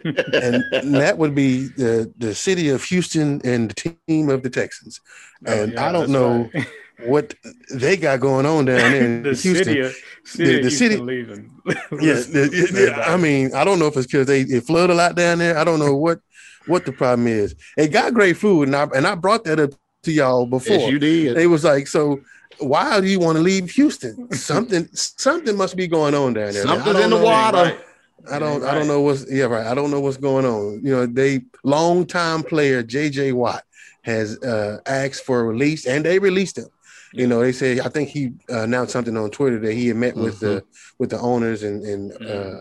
[0.04, 5.00] and that would be the the city of Houston and the team of the Texans.
[5.46, 6.66] And Oh, yeah, I don't know right.
[7.06, 7.34] what
[7.72, 9.54] they got going on down there in the Houston.
[9.64, 9.94] city, of,
[10.24, 11.50] city, the of Houston city- leaving.
[12.00, 14.90] Yes, the- the- the- I mean, I don't know if it's because they it flooded
[14.90, 15.56] a lot down there.
[15.56, 16.20] I don't know what
[16.66, 17.54] what the problem is.
[17.76, 19.70] They got great food, and I and I brought that up
[20.02, 20.76] to y'all before.
[20.76, 21.36] Yes, you did.
[21.36, 22.20] they was like, so
[22.58, 24.30] why do you want to leave Houston?
[24.32, 26.62] Something something must be going on down there.
[26.64, 27.56] I Something's in the water.
[27.56, 27.80] Right.
[28.30, 28.70] I don't Right.
[28.70, 29.66] I don't know what's yeah right.
[29.66, 30.80] I don't know what's going on.
[30.84, 33.64] You know, they longtime player JJ Watt
[34.02, 36.68] has uh asked for a release and they released him.
[37.12, 39.96] You know, they say I think he uh, announced something on Twitter that he had
[39.96, 40.62] met with the
[40.98, 42.60] with the owners and and uh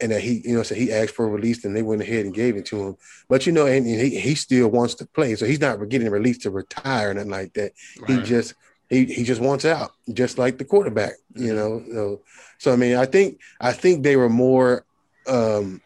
[0.00, 2.26] and that he, you know, so he asked for a release and they went ahead
[2.26, 2.96] and gave it to him.
[3.28, 6.10] But you know, and, and he, he still wants to play, so he's not getting
[6.10, 7.72] released to retire or nothing like that.
[8.06, 8.54] He just
[8.88, 11.82] he he just wants out, just like the quarterback, you know.
[11.92, 12.20] So,
[12.58, 14.84] so I mean, I think I think they were more
[15.26, 15.80] um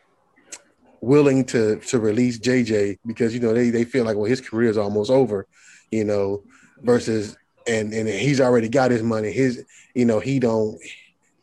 [1.01, 4.71] willing to to release JJ because you know they they feel like well his career
[4.71, 5.47] is almost over,
[5.91, 6.43] you know,
[6.83, 7.37] versus
[7.67, 9.33] and and he's already got his money.
[9.33, 10.79] His you know he don't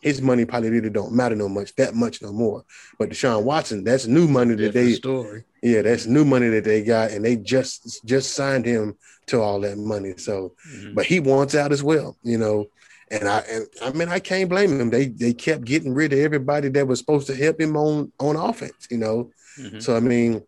[0.01, 2.63] his money probably really don't matter no much that much no more.
[2.99, 5.43] But Deshaun Watson, that's new money that Different they story.
[5.63, 8.95] yeah, that's new money that they got, and they just just signed him
[9.27, 10.13] to all that money.
[10.17, 10.95] So, Mhm.
[10.95, 12.67] but he wants out as well, you know.
[13.09, 14.89] And I, and I mean, I can't blame him.
[14.89, 18.35] They they kept getting rid of everybody that was supposed to help him on on
[18.35, 19.31] offense, you know.
[19.59, 19.81] Mhm.
[19.81, 20.43] So I mean,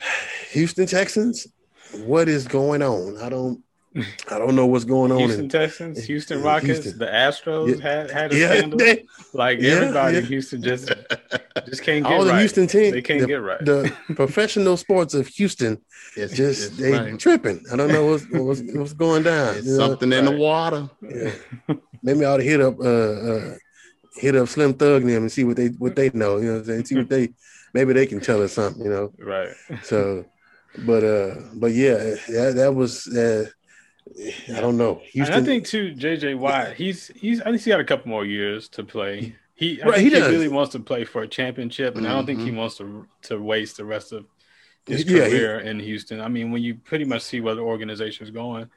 [0.52, 1.46] Houston Texans,
[2.04, 3.18] what is going on?
[3.18, 3.62] I don't,
[4.30, 5.18] I don't know what's going on.
[5.18, 6.98] Houston in, Texans, Houston Rockets, Houston.
[6.98, 8.78] the Astros had had a yeah, scandal.
[8.78, 10.24] they- like yeah, everybody in.
[10.26, 10.88] Houston just
[11.66, 12.40] just can't get all the right.
[12.40, 13.64] Houston team, They can't the, get right.
[13.64, 15.80] the professional sports of Houston
[16.16, 17.18] It's just it's they right.
[17.18, 17.64] tripping.
[17.72, 19.56] I don't know what's what's, what's going down.
[19.56, 19.88] It's you know?
[19.88, 20.88] something in the water.
[21.02, 21.32] Yeah.
[22.02, 23.54] Maybe I ought to hit up uh, uh
[24.16, 26.36] hit up Slim Thug and them and see what they what they know.
[26.38, 26.84] You know what I'm saying?
[26.86, 27.30] See what they
[27.72, 29.12] maybe they can tell us something, you know.
[29.18, 29.48] right.
[29.82, 30.24] So
[30.84, 31.94] but uh but yeah,
[32.28, 33.46] that, that was uh
[34.52, 35.00] I don't know.
[35.12, 38.24] Houston, I think too, JJ Watt, he's he's I think he got a couple more
[38.24, 39.34] years to play.
[39.54, 42.40] He Right, he he, really wants to play for a championship, and I don't think
[42.40, 42.56] he Mhm.
[42.56, 44.26] wants to to waste the rest of
[44.86, 46.20] his Yeah, he- career in Houston.
[46.20, 48.68] I mean, when you pretty much see where the organization is going,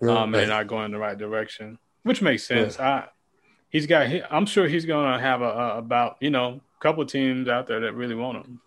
[0.00, 0.38] Right, um, and right.
[0.40, 2.78] they're not going in the right direction, which makes sense.
[2.78, 3.08] I
[3.70, 6.82] he's got he, I'm sure he's going to have a, a about you know a
[6.82, 8.60] couple teams out there that really want him.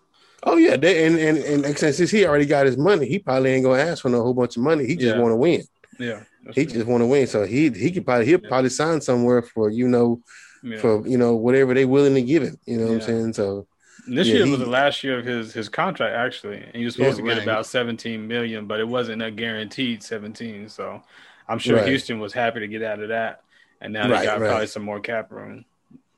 [0.43, 3.07] Oh yeah, they, and and and like I said, since he already got his money,
[3.07, 4.85] he probably ain't gonna ask for no whole bunch of money.
[4.87, 5.21] He just Yeah.
[5.21, 5.61] want to win.
[6.01, 6.73] Yeah, He true.
[6.73, 7.27] just want to win.
[7.27, 8.49] So he he could probably he'll Yeah.
[8.49, 10.21] probably sign somewhere for you know
[10.63, 10.77] Yeah.
[10.79, 12.57] for you know whatever they willing to give him.
[12.65, 13.33] You know what I'm saying?
[13.33, 13.67] So
[14.07, 16.75] And this Yeah, year he- was the last year of his his contract actually, and
[16.75, 17.43] he was supposed Yeah, to get right.
[17.47, 20.69] about 17 million, but it wasn't a guaranteed 17.
[20.69, 21.03] So
[21.47, 21.87] I'm sure Right.
[21.87, 23.41] Houston was happy to get out of that,
[23.81, 24.47] and now Right, they got right.
[24.47, 25.65] probably some more cap room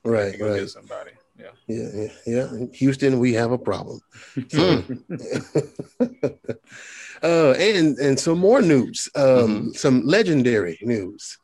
[0.05, 0.59] right, right.
[0.59, 1.11] get somebody.
[1.43, 2.47] Yeah, Yeah, yeah, yeah.
[2.73, 3.99] Houston, we have a problem.
[4.47, 4.83] So,
[7.23, 9.09] uh, and and some more news.
[9.15, 11.37] Um, Some legendary news.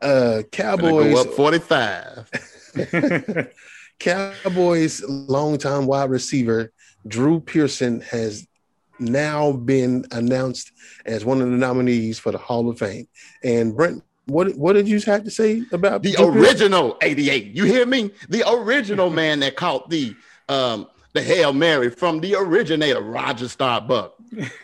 [0.00, 1.18] Uh, Cowboys.
[1.18, 2.30] up 45.
[4.00, 6.72] Cowboys longtime wide receiver
[7.06, 8.46] Drew Pearson has
[8.98, 10.72] now been announced
[11.06, 13.06] as one of the nominees for the Hall of Fame.
[13.42, 16.36] And Brent, what what did you have to say about the Pearson?
[16.38, 17.54] original 88.
[17.54, 18.10] You hear me?
[18.28, 20.14] The original man that caught the
[20.48, 24.12] um the Hail Mary from the originator, Roger Staubach.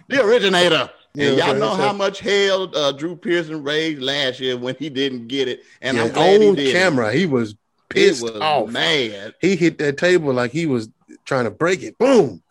[0.08, 0.90] The originator.
[1.14, 4.88] Yeah, and y'all know how much hell uh, Drew Pearson raised last year when he
[4.88, 5.62] didn't get it.
[5.80, 6.72] And Yeah, I'm glad he did.
[6.72, 7.56] camera, he was He
[7.88, 8.68] pissed was off.
[8.70, 9.34] mad.
[9.40, 10.88] He hit that table like he was
[11.24, 11.98] trying to break it.
[11.98, 12.42] Boom.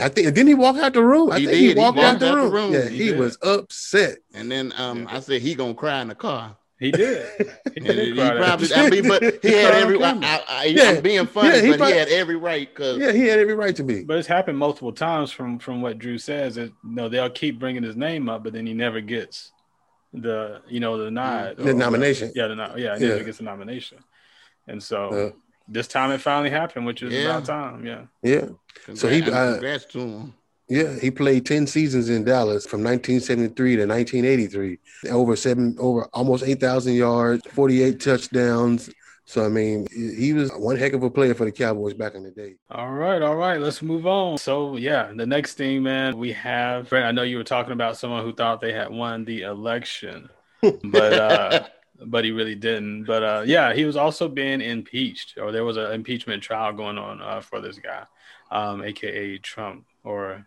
[0.00, 1.30] I think didn't he walk out the room?
[1.32, 1.76] I He think did.
[1.76, 2.52] He walked, walked out, the, out the room.
[2.52, 2.72] room.
[2.72, 4.18] Yeah, He he, was upset.
[4.34, 6.56] And then um, I said he gonna cry in the car.
[6.78, 7.26] he did.
[7.74, 8.36] He did he cry that.
[8.36, 10.02] probably, I mean, but he had every.
[10.02, 10.10] I.
[10.12, 10.90] I, I, Yeah.
[10.90, 13.38] I'm being funny, Yeah, he but probably- he had every right because Yeah, he had
[13.38, 14.04] every right to be.
[14.04, 16.54] But it's happened multiple times from from what Drew says.
[16.56, 19.52] That you know they'll keep bringing his name up, but then he never gets
[20.12, 22.32] the you know the nod, The or nomination.
[22.34, 23.10] Yeah, the no- yeah, he Yeah.
[23.10, 23.98] never gets the nomination.
[24.66, 25.30] And so Uh,
[25.68, 27.24] this time it finally happened, which is Yeah.
[27.24, 27.86] about time.
[27.86, 28.46] Yeah, yeah.
[28.94, 30.34] So he, congrats, uh, congrats to him.
[30.70, 34.78] Yeah, he played 10 seasons in Dallas from 1973 to 1983.
[35.10, 38.90] Over seven, over almost 8,000 yards, 48 touchdowns.
[39.24, 42.22] So, I mean, he was one heck of a player for the Cowboys back in
[42.22, 42.56] the day.
[42.70, 44.38] All right, all right, let's move on.
[44.38, 46.88] So, yeah, the next thing, man, we have.
[46.88, 50.30] Brent, I know you were talking about someone who thought they had won the election,
[50.62, 51.66] but uh,
[52.04, 53.04] but he really didn't.
[53.04, 56.98] But uh, yeah, he was also being impeached, or there was an impeachment trial going
[56.98, 58.04] on uh, for this guy,
[58.50, 60.46] um, aka Trump or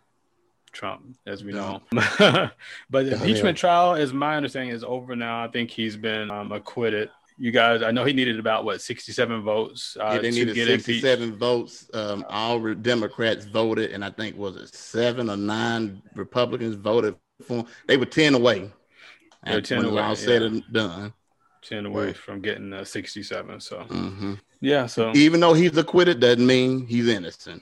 [0.72, 1.82] Trump, as we know.
[1.92, 2.52] but
[2.92, 5.44] the Yeah, impeachment trial, is my understanding, is over now.
[5.44, 7.10] I think he's been um, acquitted.
[7.38, 10.68] You guys, I know he needed about what 67 votes uh, Yeah, they needed get
[10.70, 11.02] impeached.
[11.02, 11.90] 67 votes.
[11.94, 17.16] Um, all re- Democrats voted, and I think was it seven or nine Republicans voted
[17.42, 17.60] for.
[17.60, 17.66] Him.
[17.88, 18.60] They were 10 away.
[18.60, 21.14] They were After 10 when it was away, all said and done.
[21.62, 23.60] 10 away from getting uh, 67.
[23.60, 24.40] So, Mhm.
[24.62, 27.62] yeah, so Even though he's acquitted, doesn't mean he's innocent.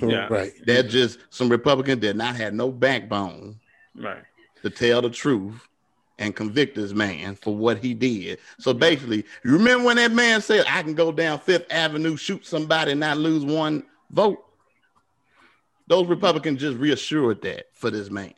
[0.00, 0.26] Yeah.
[0.28, 0.52] Right.
[0.64, 3.60] They're just some Republicans did not have no backbone
[3.94, 4.22] right.
[4.62, 5.54] to tell the truth
[6.18, 8.38] and convict this man for what he did.
[8.58, 12.44] So basically, you remember when that man said, I can go down Fifth Avenue, shoot
[12.46, 14.44] somebody, and not lose one vote?
[15.86, 18.34] Those Republicans just reassured that for this man.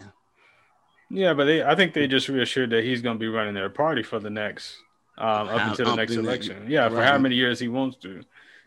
[1.08, 3.70] Yeah, but they, I think they just reassured that he's going to be running their
[3.70, 4.76] party for the next,
[5.18, 6.66] um, up until the next election.
[6.68, 8.22] Yeah, for how many years he wants to.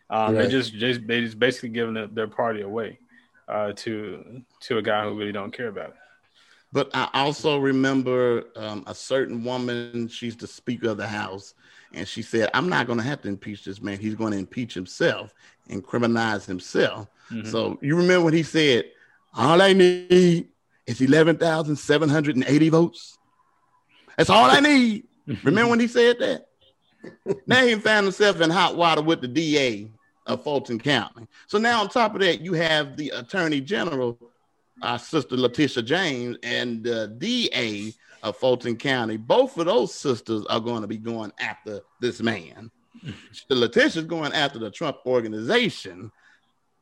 [0.10, 0.50] Um, They Right.
[0.50, 3.00] just, just they just basically giving the, their party away
[3.48, 5.96] uh, to to a guy who really don't care about it.
[6.72, 11.56] But I also remember um, a certain woman, she's the Speaker of the House,
[11.94, 13.98] and she said, I'm not going to have to impeach this man.
[13.98, 15.34] He's going to impeach himself
[15.68, 17.08] and criminalize himself.
[17.32, 17.46] Mhm.
[17.48, 18.86] So you remember when he said,
[19.34, 20.50] All I need
[20.90, 23.18] is 11,780 votes?
[24.18, 25.06] That's all I need.
[25.44, 26.48] Remember when he said that?
[27.46, 29.92] now he found himself in hot water with the DA
[30.26, 31.28] of Fulton County.
[31.48, 34.18] So now on top of that, you have the Attorney General,
[34.82, 39.16] our sister Letitia James, and the DA of Fulton County.
[39.16, 42.72] Both of those sisters are going to be going after this man.
[43.50, 46.12] Letitia's going after the Trump organization.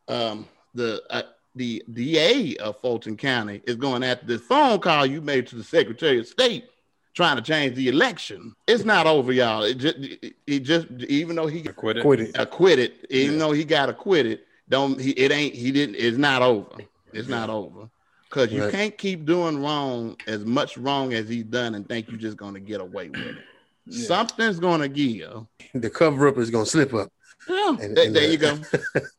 [0.08, 1.24] Um, the uh,
[1.58, 5.64] the DA of Fulton County is going after this phone call you made to the
[5.64, 6.66] Secretary of State
[7.14, 8.54] trying to change the election.
[8.68, 9.64] It's not over, y'all.
[9.64, 12.04] It just, it, it just even though he Acquitted.
[12.04, 12.38] Quit it.
[12.38, 15.12] acquitted, even though he got acquitted, don't he?
[15.12, 15.56] It ain't.
[15.56, 15.96] He didn't.
[15.96, 16.70] It's not over.
[17.14, 17.90] It's not over.
[18.30, 18.72] Cause you Right.
[18.72, 22.60] can't keep doing wrong as much wrong as he's done and think you're just gonna
[22.60, 23.36] get away with it.
[23.90, 24.06] Yeah.
[24.06, 25.46] Something's gonna give.
[25.74, 27.10] The cover up is going to slip up.
[27.50, 28.60] Yeah, And- there, and, there you go.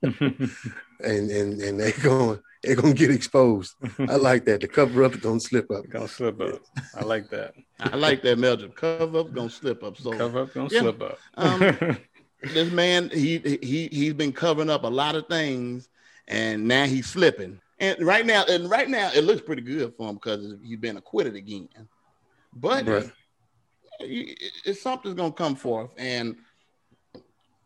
[1.01, 3.75] And and and they're going they're going to get exposed.
[4.01, 4.61] I like that.
[4.61, 5.89] The cover up is going to slip up.
[5.89, 6.61] gonna slip up.
[6.95, 7.55] I like that.
[7.79, 8.73] I like that, Melvin.
[8.73, 9.97] Cover up, gonna slip up.
[9.97, 10.81] So Cover up, gonna Yeah.
[10.81, 11.19] slip up.
[11.35, 11.61] Um,
[12.43, 15.89] this man, he he he's been covering up a lot of things,
[16.27, 17.61] and now he's slipping.
[17.79, 20.97] And right now, and right now, it looks pretty good for him because he's been
[20.97, 21.69] acquitted again.
[22.53, 23.11] But Right.
[24.01, 26.37] it- it's something's gonna come forth, and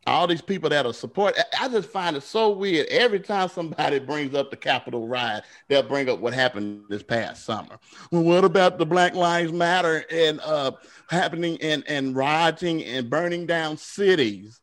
[0.06, 1.38] all these people that are support.
[1.38, 2.86] I- I just find it so weird.
[2.88, 7.44] Every time somebody brings up the Capitol riot, they'll bring up what happened this past
[7.44, 7.78] summer.
[8.10, 10.72] Well, what about the Black Lives Matter and uh,
[11.08, 14.60] happening and and rioting and burning down cities?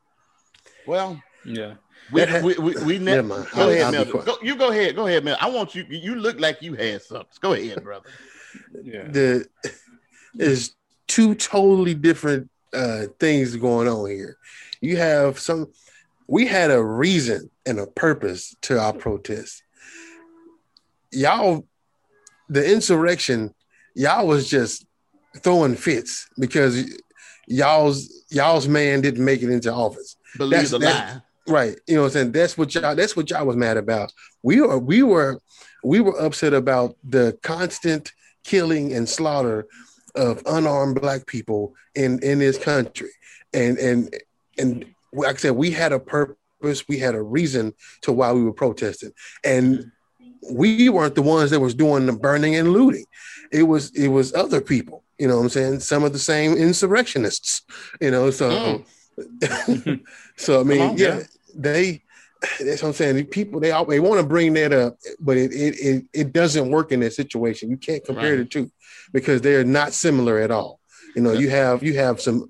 [0.86, 1.75] Well, yeah.
[2.12, 3.47] we That we we, we Never ne- mind.
[3.54, 4.95] Go I'll- ahead, I'll be Go, you go ahead.
[4.95, 5.45] Go ahead, Milton.
[5.45, 5.86] I want you.
[5.89, 7.28] You look like you had something.
[7.39, 8.10] Go ahead, brother.
[8.84, 9.04] Yeah.
[9.08, 9.45] the
[10.34, 10.75] there's
[11.08, 14.38] two totally different uh things going on here.
[14.82, 15.68] You have some
[16.28, 19.63] we had a reason and a purpose to our protest.
[21.12, 21.65] Y'all
[22.50, 23.54] the insurrection,
[23.96, 24.86] y'all was just
[25.38, 26.84] throwing fits because
[27.48, 30.15] y'all's y'all's man didn't make it into office.
[30.38, 31.22] Believe That's- the that's- lie.
[31.48, 31.80] Right.
[31.88, 32.32] You know what I'm saying?
[32.34, 34.13] That's what y'all that's what y'all was mad about.
[34.44, 35.42] We were we were
[35.84, 38.12] we were upset about the constant
[38.44, 39.65] killing and slaughter
[40.13, 43.10] of unarmed black people in in this country.
[43.52, 44.15] And and
[44.60, 48.43] and like I said, we had a purpose, we had a reason to why we
[48.43, 49.12] were protesting.
[49.43, 49.91] And
[50.52, 53.06] we weren't the ones that was doing the burning and looting.
[53.52, 55.80] It was it was other people, you know what I'm saying?
[55.80, 57.63] Some of the same insurrectionists,
[58.00, 58.84] you know, so
[59.19, 60.02] mm.
[60.38, 61.24] so I mean, on, yeah,
[61.56, 62.04] they
[62.60, 63.26] that's what I'm saying.
[63.26, 66.91] People they they want to bring that up, but it, it it it doesn't work
[66.91, 67.69] in that situation.
[67.69, 68.72] You can't compare the two
[69.12, 70.80] because they're not similar at all.
[71.15, 71.39] You know, Yeah.
[71.39, 72.50] you have you have some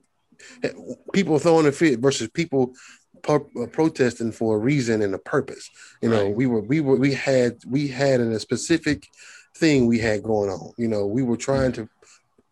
[1.13, 2.73] people throwing a fit versus people
[3.21, 5.69] pro- uh, protesting for a reason and a purpose.
[6.01, 6.35] You know, Right.
[6.35, 9.07] we were we were we had we had a specific
[9.55, 10.71] thing we had going on.
[10.77, 11.89] You know, we were trying to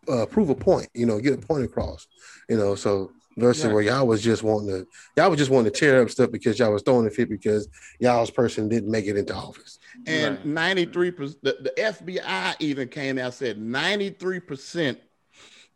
[0.08, 0.88] uh, prove a point.
[0.94, 2.06] You know, get a point across.
[2.48, 3.72] You know, so versus Right.
[3.74, 6.58] where y'all was just wanting to y'all was just wanting to tear up stuff because
[6.58, 7.68] y'all was throwing a fit because
[8.00, 9.78] y'all's person didn't make it into office.
[10.06, 14.98] And 93 percent the, the FBI even came out and said 93 percent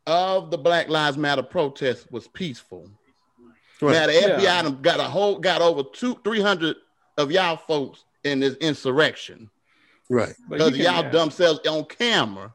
[0.06, 2.90] of the Black Lives Matter protest was peaceful.
[3.80, 3.92] Right.
[3.92, 6.76] Now the FBI done got a whole got over two 300
[7.18, 9.50] of y'all folks in this insurrection
[10.08, 10.34] Right.
[10.48, 11.08] Because y'all yeah.
[11.10, 12.54] themselves on camera.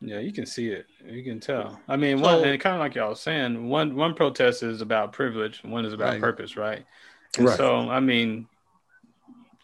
[0.00, 0.86] Yeah, you can see it.
[1.04, 1.80] You can tell.
[1.88, 5.12] I mean, So- one and kind of like y'all saying, one one protest is about
[5.12, 6.20] privilege, one is about Right.
[6.20, 6.84] purpose, right?
[7.38, 7.56] And Right.
[7.56, 8.46] So, I mean,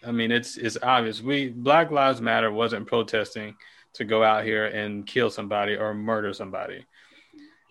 [0.05, 1.23] I mean, it's it's obvious.
[1.23, 3.57] We Black Lives Matter wasn't protesting
[3.95, 6.85] to go out here and kill somebody or murder somebody.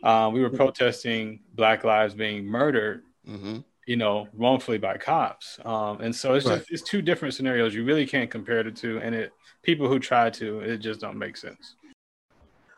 [0.03, 3.63] Uh, we were protesting Black lives being murdered, Mhm.
[3.85, 5.59] you know, wrongfully by cops.
[5.63, 6.57] Um, and so it's Right.
[6.59, 7.75] just it's two different scenarios.
[7.75, 9.33] You really can't compare the two, and it
[9.63, 11.75] people who try to, it just don't make sense.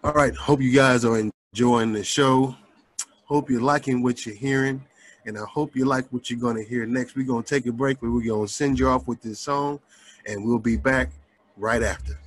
[0.04, 0.36] All right.
[0.36, 1.18] Hope you guys are
[1.54, 2.56] enjoying the show.
[3.24, 4.84] Hope you're liking what you're hearing.
[5.26, 7.16] And I hope you like what you're going to hear next.
[7.16, 9.40] We're going to take a break, but we're going to send you off with this
[9.40, 9.80] song,
[10.28, 11.12] and we'll be back
[11.56, 12.20] right after.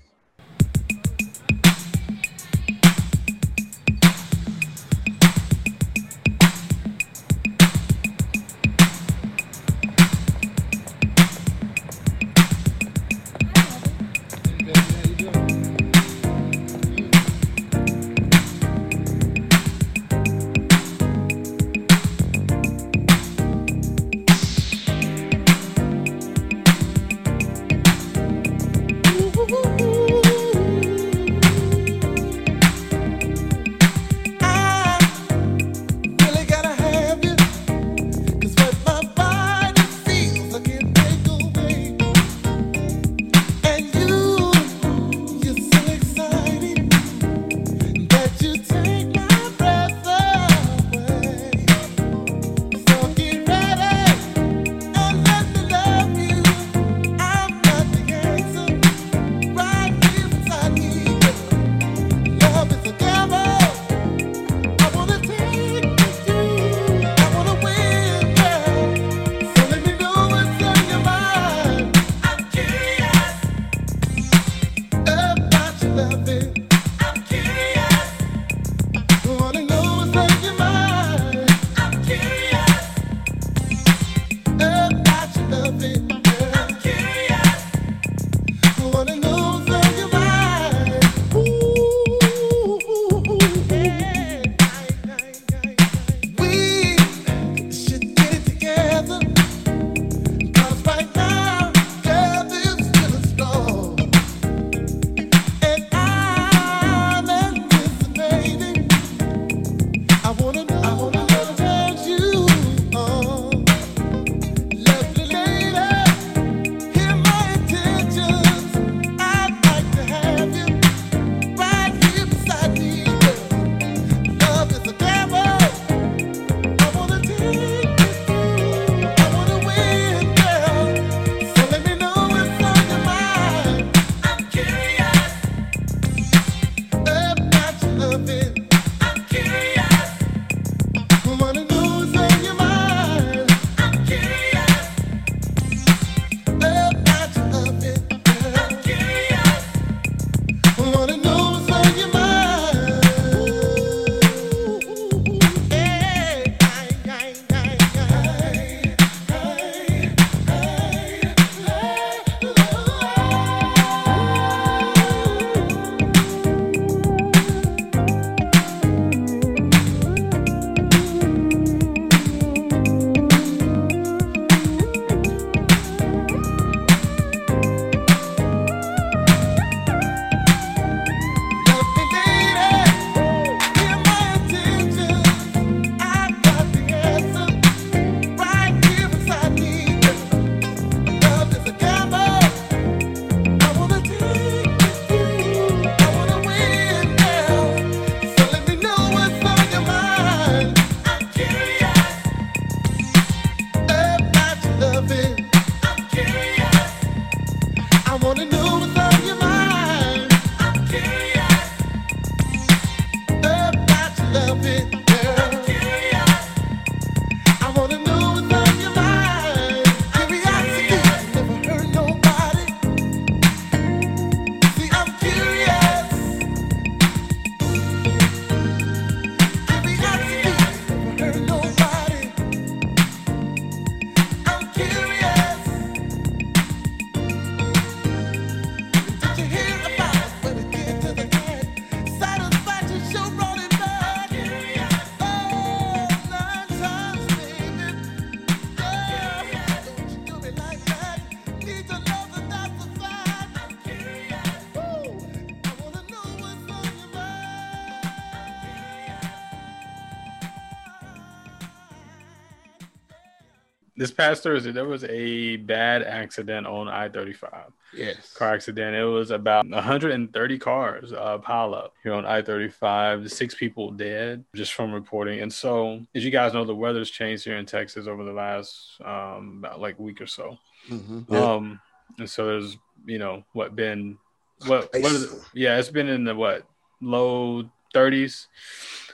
[264.17, 267.71] Past Thursday there was a bad accident on I thirty five.
[267.95, 268.35] Yes.
[268.35, 268.95] Car accident.
[268.95, 273.31] It was about 130 cars uh, pile up here on I 35.
[273.33, 275.41] Six people dead just from reporting.
[275.41, 279.01] And so, as you guys know, the weather's changed here in Texas over the last
[279.03, 280.59] um, about like week or so.
[280.91, 281.25] Mhm.
[281.31, 281.39] Yeah.
[281.55, 281.81] Um,
[282.19, 284.19] and so there's, you know, what been,
[284.67, 285.41] what, what is it?
[285.55, 286.67] Yeah, it's been in the what
[287.01, 288.47] low 30s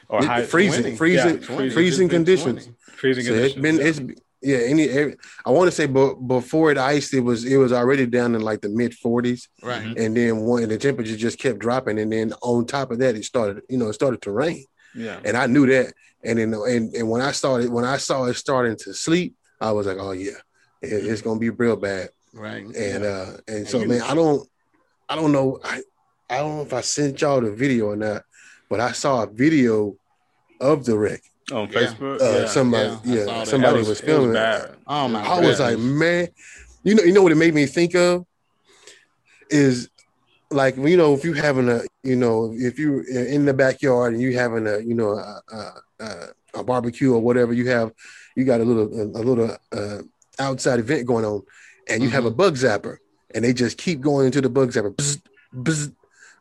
[0.09, 1.71] or high freezing, freezing, Yeah, Twenty.
[1.71, 2.65] freezing It's conditions.
[2.65, 2.79] 20.
[2.97, 3.63] freezing So it's conditions.
[3.63, 4.59] been it's yeah.
[4.59, 5.17] Any, every,
[5.47, 8.41] I want to say, but before it iced, it was it was already down in
[8.43, 9.83] like the mid 40s, Right.
[9.83, 10.05] Mhm.
[10.05, 13.25] and then one the temperature just kept dropping, and then on top of that, it
[13.25, 14.65] started you know it started to rain,
[14.95, 15.21] yeah.
[15.25, 15.93] and I knew that,
[16.25, 19.73] and then and and when I started when I saw it starting to sleep, I
[19.73, 20.39] was like, oh yeah,
[20.83, 22.65] it, it's gonna be real bad, Right.
[22.65, 24.49] and uh and so you- man, I don't
[25.09, 25.83] I don't know I
[26.31, 28.23] I don't know if I sent y'all the video or not,
[28.71, 29.97] but I saw a video
[30.61, 31.23] of the wreck.
[31.51, 31.81] On Yeah.
[31.81, 32.21] Facebook.
[32.21, 32.47] Uh, yeah.
[32.47, 34.33] somebody, yeah, yeah, somebody That was, was, it filming.
[34.35, 34.77] bad.
[34.87, 36.29] oh my I was like, man,
[36.85, 38.25] you know, you know what it made me think of
[39.51, 39.89] is
[40.51, 44.23] like you know if you having a you know if you in the backyard and
[44.23, 47.93] you having a you know a, a, a, a barbecue or whatever you have
[48.37, 49.99] you got a little a, a little uh,
[50.39, 51.43] outside event going on
[51.89, 52.97] and you have a bug zapper
[53.35, 55.23] and they just keep going into the bug zapper bzz,
[55.55, 55.93] bzz,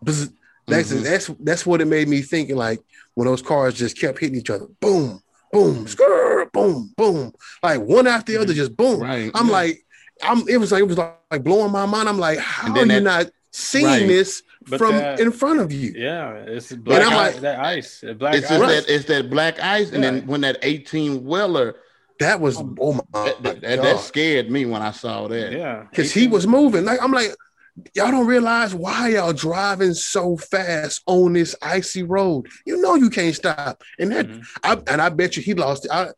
[0.06, 0.34] bzz.
[0.68, 1.04] That's Mhm.
[1.04, 2.80] that's that's what it made me think like
[3.16, 8.08] when those cars just kept hitting each other boom boom skrr, boom boom like one
[8.08, 9.30] after the other just boom Right.
[9.36, 9.52] I'm yeah.
[9.54, 9.86] like,
[10.24, 10.48] I'm.
[10.48, 12.08] It was like it was like, like blowing my mind.
[12.08, 14.08] I'm like, how are then you not seeing Right.
[14.08, 15.94] this But from that- in front of you?
[15.96, 18.04] Yeah, it's black I'm like- that ice.
[18.18, 18.86] Black it's just ice.
[18.86, 21.76] that it's that black ice, and then when that 18 wheeler
[22.20, 25.52] That was oh my, that, that, that, god, that scared me when I saw that.
[25.54, 26.86] yeah, because he was moving.
[26.86, 27.36] Like I'm like,
[27.96, 32.48] y'all don't realize why y'all driving so fast on this icy road.
[32.66, 34.44] You know you can't stop, and that Mhm.
[34.64, 35.88] I, and I bet you he lost.
[35.92, 36.10] I,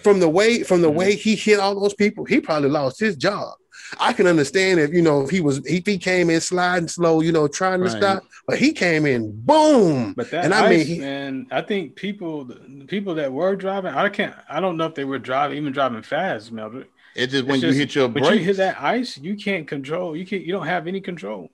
[0.00, 0.94] from the way from the Mhm.
[0.94, 3.54] way he hit all those people, he probably lost his job.
[4.00, 7.20] I can understand if you know if he was if he came in sliding slow,
[7.20, 7.96] you know, trying to Right.
[7.96, 10.14] stop, but he came in boom.
[10.16, 13.92] But that And ice, I mean, man, I think people, the people that were driving,
[13.92, 16.86] I can't, I don't know if they were driving, even driving fast, Melvin.
[17.14, 20.16] It's just when It's you hit your But you hit that ice, you can't control.
[20.16, 20.42] You can't.
[20.42, 21.48] You don't have any control.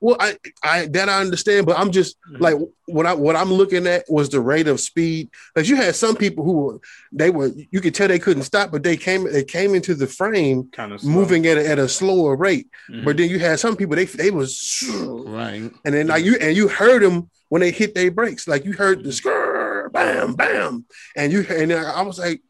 [0.00, 2.40] Well, I, I that I understand, but I'm just Mhm.
[2.40, 2.56] like
[2.86, 5.30] what I what I'm looking at was the rate of speed.
[5.54, 6.80] Because you had some people who were
[7.10, 10.06] they were you could tell they couldn't stop, but they came they came into the
[10.06, 12.66] frame Kind of moving at a, at a slower rate.
[12.90, 13.04] Mm-hmm.
[13.04, 14.84] But then you had some people they they was
[15.26, 15.70] right.
[15.84, 18.72] and then like you and you heard them when they hit their brakes, like you
[18.72, 20.84] heard the skrr, bam, bam,
[21.16, 22.42] and you and I was like,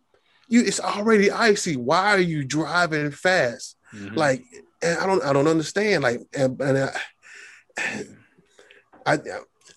[0.53, 1.77] you it's already icy.
[1.77, 3.77] Why are you driving fast?
[3.95, 4.17] Mhm.
[4.17, 4.43] like
[4.83, 6.91] and I don't I don't understand like and, and I,
[9.07, 9.19] I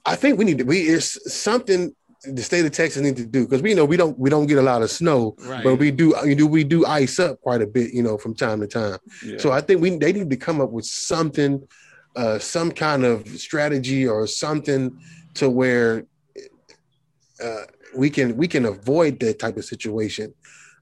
[0.05, 3.43] I think we need to we it's something the state of Texas need to do
[3.45, 5.63] because we know we don't we don't get a lot of snow Right.
[5.63, 8.33] but we do you do we do ice up quite a bit you know from
[8.35, 9.37] time to time Yeah.
[9.37, 11.67] so I think we they need to come up with something
[12.15, 14.97] uh some kind of strategy or something
[15.35, 16.05] to where
[17.43, 17.63] uh
[17.95, 20.33] we can we can avoid that type of situation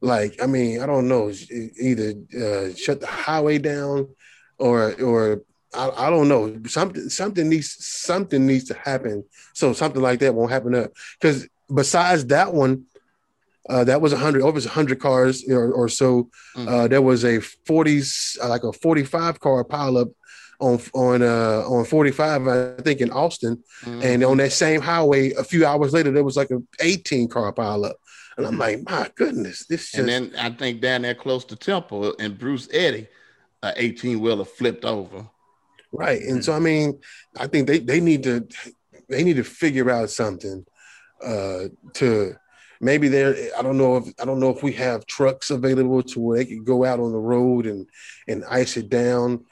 [0.04, 1.32] like i mean i don't know
[1.89, 2.10] either
[2.45, 4.08] uh, shut the highway down
[4.60, 5.41] or or
[5.74, 9.24] I, I don't know something something needs something needs to happen
[9.54, 12.84] so something like that won't happen up because besides that one
[13.70, 16.30] uh, that was a hundred over a hundred cars or, or so.
[16.58, 16.68] Mm.
[16.68, 18.01] Uh, there was a forty
[18.43, 20.14] like a forty five car pileup
[20.60, 24.04] on on uh, on forty five I think in Austin, Mhm.
[24.04, 27.54] and on that same highway a few hours later there was like a eighteen car
[27.54, 27.93] pileup,
[28.38, 31.55] and I'm like, my goodness, this just and then I think down there close to
[31.55, 33.07] Temple and Bruce Eddy,
[33.61, 35.27] a 18 wheeler flipped over.
[35.91, 36.21] Right.
[36.21, 36.99] And so I mean,
[37.38, 38.47] I think they, they need to
[39.09, 40.65] they need to figure out something
[41.23, 42.36] uh to
[42.81, 46.19] maybe there I don't know if I don't know if we have trucks available to
[46.19, 47.88] where they could go out on the road and
[48.27, 49.45] and ice it down.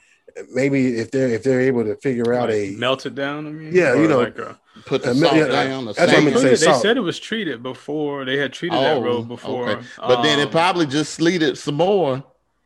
[0.52, 3.46] Maybe if they're if they're able to figure out Like, a melt it down.
[3.46, 5.84] I mean, Yeah, you know, like a, Put the salt yeah, down.
[5.84, 6.34] the that's what they, I'm sand.
[6.34, 6.82] gonna say, they salt.
[6.82, 8.24] said it was treated before.
[8.24, 9.68] They had treated that road before.
[9.68, 9.86] Oh, okay.
[9.98, 12.24] But then it Um, probably just sleeted some more.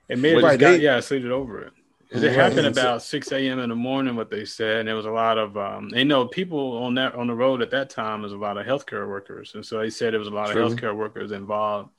[0.08, 1.72] It may have Right, just got, they- yeah, sleeted over it.
[2.12, 3.58] 'Cause It Right, happened about 6 a.m.
[3.58, 6.24] in the morning, what they said, and there was a lot of, um, they know
[6.28, 9.56] people on that on the road at that time was a lot of healthcare workers,
[9.56, 10.62] and so they said there was a lot True.
[10.62, 11.90] of healthcare workers involved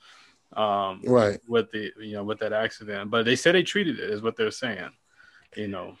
[0.54, 1.38] um, right.
[1.46, 3.10] with the you know with that accident.
[3.10, 4.88] But they said they treated it, is what they're saying.
[5.56, 5.96] You know,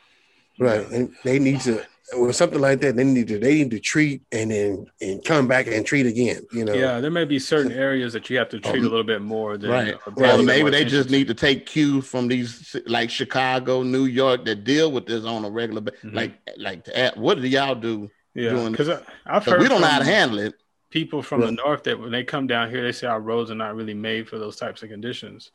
[0.60, 0.86] Right.
[0.90, 1.82] And they need to
[2.16, 5.46] with something like that, they need to they need to treat and then and come
[5.46, 6.46] back and treat again.
[6.52, 6.72] You know.
[6.72, 9.56] yeah, there may be certain areas that you have to treat a little bit more
[9.58, 9.94] than Right.
[9.94, 14.06] uh, pay Well, maybe they just need to take cues from these like Chicago, New
[14.06, 16.00] York that deal with this on a regular basis.
[16.04, 16.14] Mhm.
[16.14, 18.10] Like, like to add, what do y'all do?
[18.34, 18.88] yeah, doing- because
[19.26, 20.54] I've heard we don't know how to handle it.
[20.90, 21.46] people from Right.
[21.48, 23.92] the north that when they come down here, they say our roads are not really
[23.94, 25.50] made for those types of conditions.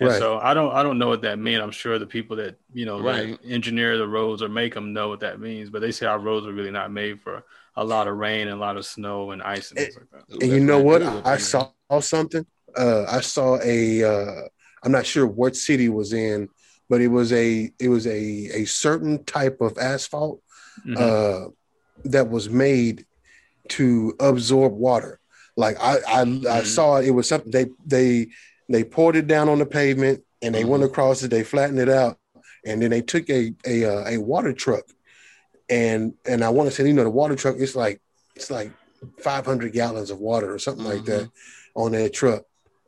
[0.00, 0.18] And Right.
[0.18, 1.60] so I don't I don't know what that means.
[1.60, 3.38] I'm sure the people that you know that Right.
[3.44, 5.70] engineer the roads or make them know what that means.
[5.70, 7.44] But they say our roads are really not made for
[7.76, 10.24] a lot of rain and a lot of snow and ice and things like that.
[10.40, 11.02] And you know what?
[11.02, 11.70] I, I saw
[12.00, 12.46] something.
[12.76, 14.04] Uh, I saw a.
[14.04, 14.42] Uh,
[14.84, 16.48] I'm not sure what city was in,
[16.88, 17.70] but it was a.
[17.80, 20.40] It was a a certain type of asphalt
[20.84, 20.96] Mhm.
[21.00, 21.46] uh,
[22.04, 23.06] that was made
[23.70, 25.20] to absorb water.
[25.56, 26.64] Like I, I, I Mhm.
[26.64, 27.06] saw it.
[27.06, 28.28] It was something they they
[28.68, 31.30] they poured it down on the pavement and they went across it.
[31.30, 32.18] They flattened it out,
[32.64, 34.84] and then they took a a uh, a water truck,
[35.68, 38.00] and and I want to say you know the water truck it's like
[38.36, 38.72] it's like
[39.20, 41.30] 500 gallons of water or something like that
[41.74, 42.44] on that truck,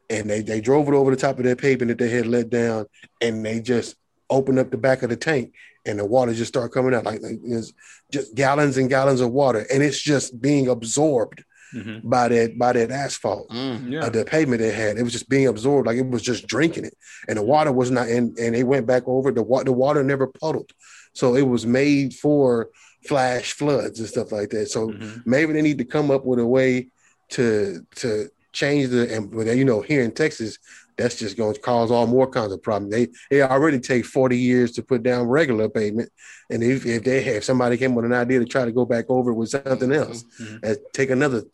[0.08, 2.50] and they they drove it over the top of that pavement that they had let
[2.50, 2.86] down,
[3.20, 3.96] and they just
[4.28, 5.52] opened up the back of the tank
[5.86, 7.72] and the water just started coming out like, like it's
[8.12, 9.66] just gallons and gallons of water.
[9.72, 11.44] And it's just being absorbed
[11.74, 12.00] Mhm.
[12.04, 13.92] by that by that asphalt Mm.
[13.92, 14.00] Yeah.
[14.04, 16.84] uh, the pavement it had it was just being absorbed like it was just drinking
[16.84, 16.94] it
[17.28, 20.02] and the water was not and and they went back over the water the water
[20.02, 20.70] never puddled
[21.12, 22.68] so it was made for
[23.06, 25.22] flash floods and stuff like that so Mhm.
[25.26, 26.88] maybe they need to come up with a way
[27.30, 30.58] to to change the and but you know here in Texas
[30.96, 32.92] that's just going to cause all more kinds of problems.
[32.92, 36.10] They they already take 40 years to put down regular pavement.
[36.50, 39.06] And if, if they have somebody came with an idea to try to go back
[39.08, 40.60] over with something else, Mhm.
[40.60, 41.44] that take another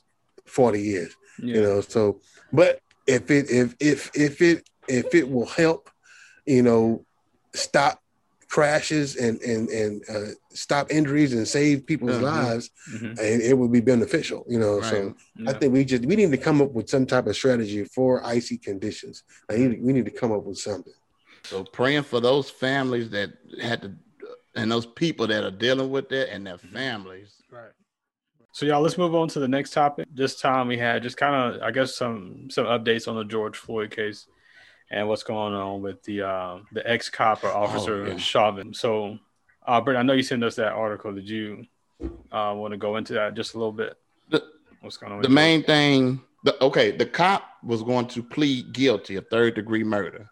[0.49, 1.15] 40 years.
[1.43, 1.55] Yeah.
[1.57, 2.21] You know, so
[2.53, 5.91] but if it if if if it if it will help,
[6.47, 7.05] you know,
[7.55, 8.01] stop
[8.49, 12.23] crashes and and and uh, stop injuries and save people's Mhm.
[12.23, 13.19] lives, Mhm.
[13.19, 14.45] and it would be beneficial.
[14.49, 15.51] You know, so Yeah.
[15.51, 18.25] I think we just we need to come up with some type of strategy for
[18.25, 19.25] icy conditions.
[19.51, 20.93] I need we need to come up with something.
[21.45, 23.31] So praying for those families that
[23.61, 23.93] had to,
[24.55, 27.43] and those people that are dealing with that and their families.
[27.51, 27.71] Right.
[28.57, 30.09] So y'all, let's move on to the next topic.
[30.11, 33.55] This time we had just kind of, I guess, some some updates on the George
[33.55, 34.29] Floyd case
[34.91, 38.17] and what's going on with the uh, the ex cop or officer yeah.
[38.17, 38.73] Chauvin.
[38.73, 39.19] So,
[39.67, 41.13] uh, Britt, I know you sent us that article.
[41.13, 41.67] Did you
[42.33, 43.99] uh, want to go into that just a little bit?
[44.31, 44.43] The,
[44.81, 45.21] What's going on?
[45.21, 49.85] the main thing, the, okay, the cop was going to plead guilty of third degree
[49.85, 50.31] murder.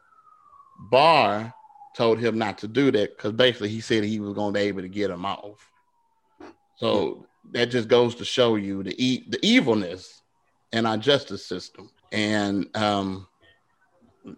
[0.91, 1.53] Barr
[1.95, 4.65] told him not to do that because basically he said he was going to be
[4.65, 5.71] able to get him off.
[6.77, 10.23] So that just goes to show you the e- the evilness
[10.73, 11.91] in our justice system.
[12.13, 13.27] And um,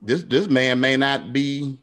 [0.03, 1.79] this this man may not be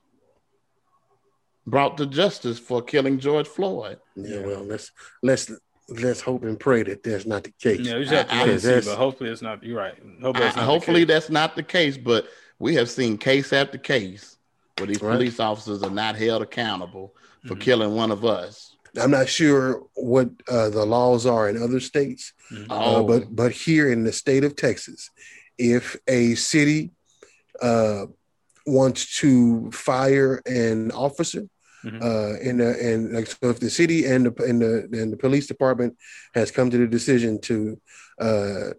[1.65, 3.99] brought to justice for killing George Floyd.
[4.15, 4.45] Yeah, Yeah.
[4.45, 5.51] well, let's let's
[5.89, 7.80] let's hope and pray that that's not the case.
[7.82, 9.63] Yeah, we just have to I- I- see, but hopefully it's not.
[9.63, 9.95] You're right.
[10.21, 12.28] Hopefully, it's I- not hopefully that's not the case, but
[12.59, 14.38] we have seen case after case
[14.78, 15.13] where these Right.
[15.15, 17.13] police officers are not held accountable
[17.47, 17.61] for Mhm.
[17.61, 18.72] killing one of us.
[19.02, 22.72] I'm not sure what uh, the laws are in other states, Mhm.
[22.72, 25.10] uh, Oh, but but here in the state of Texas,
[25.58, 26.91] if a city
[27.62, 28.06] uh,
[28.66, 31.44] wants to fire an officer,
[31.84, 32.02] Mhm.
[32.02, 35.48] uh, the and like so, if the city and the and the and the police
[35.48, 35.98] department
[36.36, 37.80] has come to the decision to
[38.20, 38.70] uh,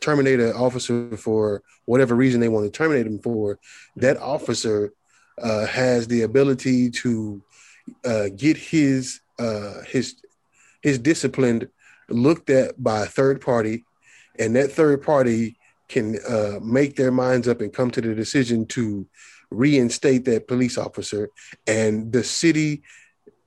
[0.00, 3.58] terminate an officer for whatever reason they want to terminate him for,
[3.96, 4.92] that officer
[5.38, 7.42] uh, has the ability to
[8.04, 10.16] uh, get his uh, his
[10.82, 11.68] his discipline
[12.08, 13.84] looked at by a third party,
[14.38, 15.56] and that third party
[15.88, 19.06] can uh, make their minds up and come to the decision to
[19.50, 21.30] reinstate that police officer,
[21.66, 22.82] and the city.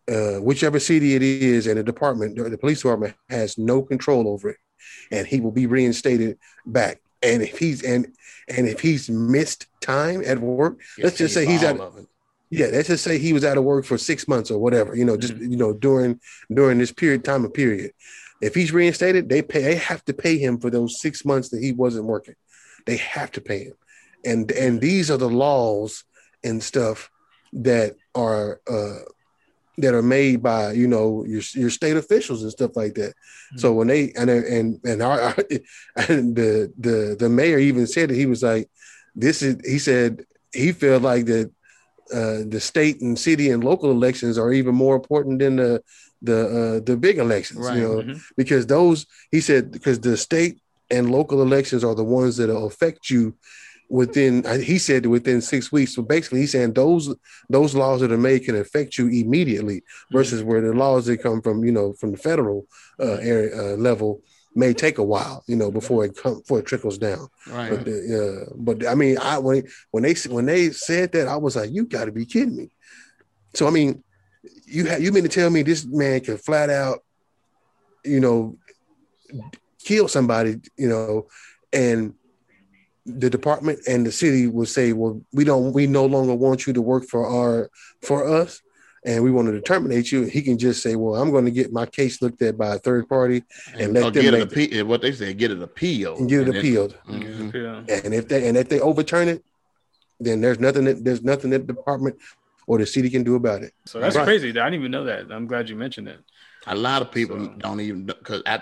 [0.07, 4.49] Uh, whichever city it is, and the department, the police department has no control over
[4.49, 4.57] it,
[5.11, 6.35] and he will be reinstated
[6.65, 6.99] back.
[7.21, 8.11] And if he's and
[8.47, 12.07] and if he's missed time at work, let's just say he's at of.
[12.49, 15.05] Yeah, let's just say he was out of work for six months or whatever, you
[15.05, 16.19] know, just you know, during
[16.51, 17.91] during this period time of period.
[18.41, 21.61] If he's reinstated, they pay they have to pay him for those six months that
[21.61, 22.35] he wasn't working.
[22.85, 23.75] They have to pay him.
[24.25, 26.03] And and these are the laws
[26.43, 27.11] and stuff
[27.53, 28.99] that are uh
[29.77, 33.13] that are made by you know your your state officials and stuff like that.
[33.57, 35.35] So when they and and and our
[35.95, 38.69] and the the the mayor even said that he was like,
[39.15, 41.51] this is he said he felt like that
[42.13, 45.81] uh, the state and city and local elections are even more important than the
[46.21, 47.75] the uh, the big elections, Right.
[47.77, 48.19] you know, Mhm.
[48.35, 50.55] because those he said because the state
[50.91, 53.35] and local elections are the ones that will affect you
[53.89, 55.93] within uh, he said within six weeks.
[55.95, 57.15] So basically, he's saying those
[57.49, 61.41] those laws that are made can affect you immediately versus where the laws that come
[61.41, 62.67] from you know from the federal
[62.99, 64.21] uh, area uh, level
[64.55, 67.27] may take a while, you know, before it come before it trickles down.
[67.47, 67.69] Right.
[67.69, 71.37] But the, uh, but I mean, I when when they when they said that, I
[71.37, 72.71] was like, you got to be kidding me.
[73.53, 74.03] So I mean,
[74.65, 76.99] you ha- you mean to tell me this man can flat out,
[78.03, 78.57] you know,
[79.83, 81.27] kill somebody, you know,
[81.71, 82.13] and
[83.05, 86.73] the department and the city will say, "Well, we don't, we no longer want you
[86.73, 87.69] to work for our
[88.01, 88.61] for us."
[89.05, 91.71] And we want to terminate you, he can just say, "Well, I'm going to get
[91.71, 93.43] my case looked at by a third party
[93.73, 96.19] and, And let them get it make appe- what they say, get it appealed.
[96.19, 97.53] and get it And appealed." Mhm.
[97.87, 97.95] Yeah.
[98.03, 99.43] And if they and if they overturn it,
[100.19, 102.17] then there's nothing that there's nothing that the department
[102.67, 103.73] or the city can do about it.
[103.85, 104.25] So that's Right.
[104.25, 104.49] crazy.
[104.49, 105.31] I didn't even know that.
[105.31, 106.19] I'm glad you mentioned it.
[106.67, 108.61] A lot of people So- don't even because I,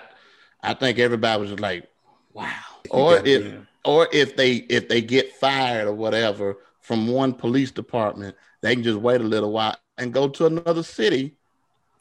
[0.62, 1.88] I think everybody was just like,
[2.32, 2.48] wow.
[2.90, 3.52] Or if Yeah.
[3.84, 8.82] or if they if they get fired or whatever from one police department, they can
[8.84, 11.34] just wait a little while and go to another city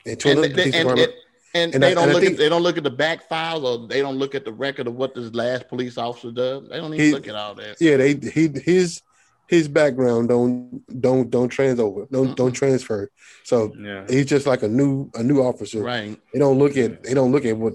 [0.06, 1.14] And, and, the they- and, and,
[1.54, 3.28] and And they don't and I look think- at they don't look at the back
[3.28, 6.68] files or they don't look at the record of what this last police officer does.
[6.70, 7.78] They don't even He- look at all that.
[7.82, 9.02] yeah, they he his
[9.48, 13.10] his background don't don't don't trans over don't don't transfer.
[13.43, 14.06] So Yeah.
[14.10, 15.82] he's just like a new a new officer.
[15.82, 16.18] Right.
[16.34, 17.74] They don't look at they don't look at what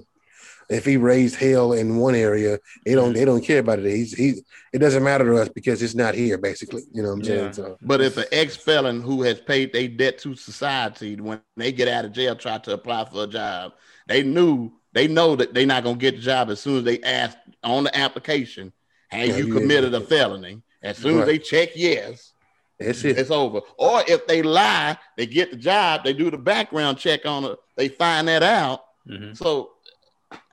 [0.73, 3.85] if he raised hell in one area, they don't they don't care about it.
[3.85, 4.41] He's he
[4.73, 6.83] it doesn't matter to us because it's not here, basically.
[6.91, 7.53] You know what I'm saying?
[7.53, 11.71] So But if an ex felon who has paid their debt to society, when they
[11.71, 13.73] get out of jail, try to apply for a job,
[14.07, 17.01] they knew they know that they're not gonna get the job as soon as they
[17.01, 18.71] ask on the application,
[19.09, 22.33] "Have Yeah, you you- committed a felony?" As soon as they check yes,
[22.79, 23.17] that's it.
[23.17, 23.61] it's over.
[23.77, 27.57] Or if they lie, they get the job, they do the background check on it,
[27.77, 28.81] they find that out.
[29.09, 29.37] Mhm.
[29.37, 29.72] So,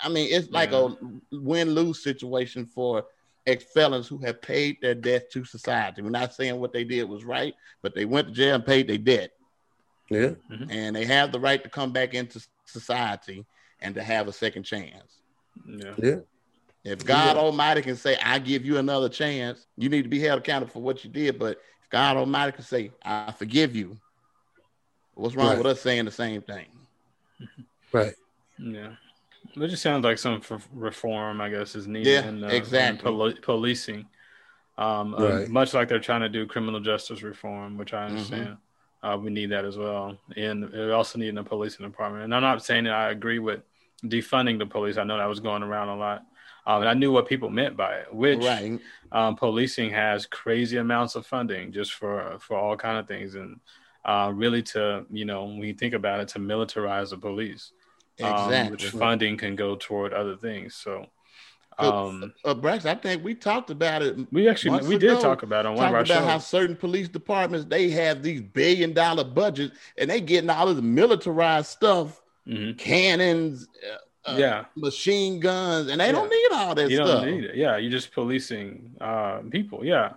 [0.00, 0.88] I mean, it's like Yeah.
[1.32, 3.04] a win lose situation for
[3.46, 6.02] ex felons who have paid their debt to society.
[6.02, 8.86] We're not saying what they did was right, but they went to jail and paid
[8.88, 9.32] their debt,
[10.10, 10.32] Yeah.
[10.50, 10.70] Mm-hmm.
[10.70, 13.44] and they have the right to come back into society
[13.80, 15.20] and to have a second chance.
[15.66, 15.94] Yeah.
[15.98, 16.16] Yeah.
[16.84, 20.40] If God Almighty can say, I give you another chance, you need to be held
[20.40, 21.38] accountable for what you did.
[21.38, 23.98] But if God Almighty can say, I forgive you,
[25.14, 25.58] what's wrong Right.
[25.58, 26.66] with us saying the same thing?
[27.92, 28.14] Right.
[28.58, 28.92] Yeah.
[29.56, 32.98] It just sounds like some f- reform, I guess, is needed Yeah, in, uh, exactly.
[33.10, 34.06] in poli- policing.
[34.78, 37.96] Um, uh, much like they're trying to do criminal justice reform, which Mm-hmm.
[38.02, 38.56] I understand.
[39.02, 40.16] Uh, we need that as well.
[40.36, 42.24] And we also need in the policing department.
[42.24, 43.62] And I'm not saying that I agree with
[44.04, 44.98] defunding the police.
[44.98, 46.22] I know that was going around a lot.
[46.66, 48.78] Um, and I knew what people meant by it, which Right.
[49.12, 53.58] um, policing has crazy amounts of funding just for for all kind of things and
[54.04, 57.72] uh, really to you know when you think about it to militarize the police
[58.22, 58.70] um, Exactly.
[58.72, 61.06] which funding can go toward other things so
[61.80, 64.16] So, um, uh, Brax, I think we talked about it.
[64.32, 67.08] we actually we did talk about it on one of our about how certain police
[67.08, 72.20] departments they have these billion dollar budgets and they getting all of the militarized stuff,
[72.46, 72.76] Mhm.
[72.76, 73.66] cannons,
[74.26, 76.12] uh, uh, yeah machine guns, and they Yeah.
[76.12, 77.08] don't need all that you stuff.
[77.22, 80.12] don't need it yeah you're just policing uh, people yeah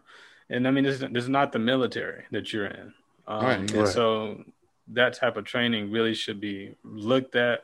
[0.49, 2.93] and i mean this, this is not the military that you're in
[3.27, 3.59] um, Right.
[3.59, 3.87] and Right.
[3.87, 4.43] so
[4.89, 7.63] that type of training really should be looked at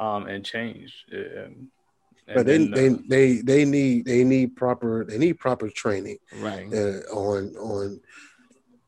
[0.00, 1.04] um, and change.
[1.12, 1.68] and,
[2.26, 6.18] But they, then, they uh, they they need they need proper they need proper training
[6.32, 6.72] Right.
[6.72, 8.00] uh, on on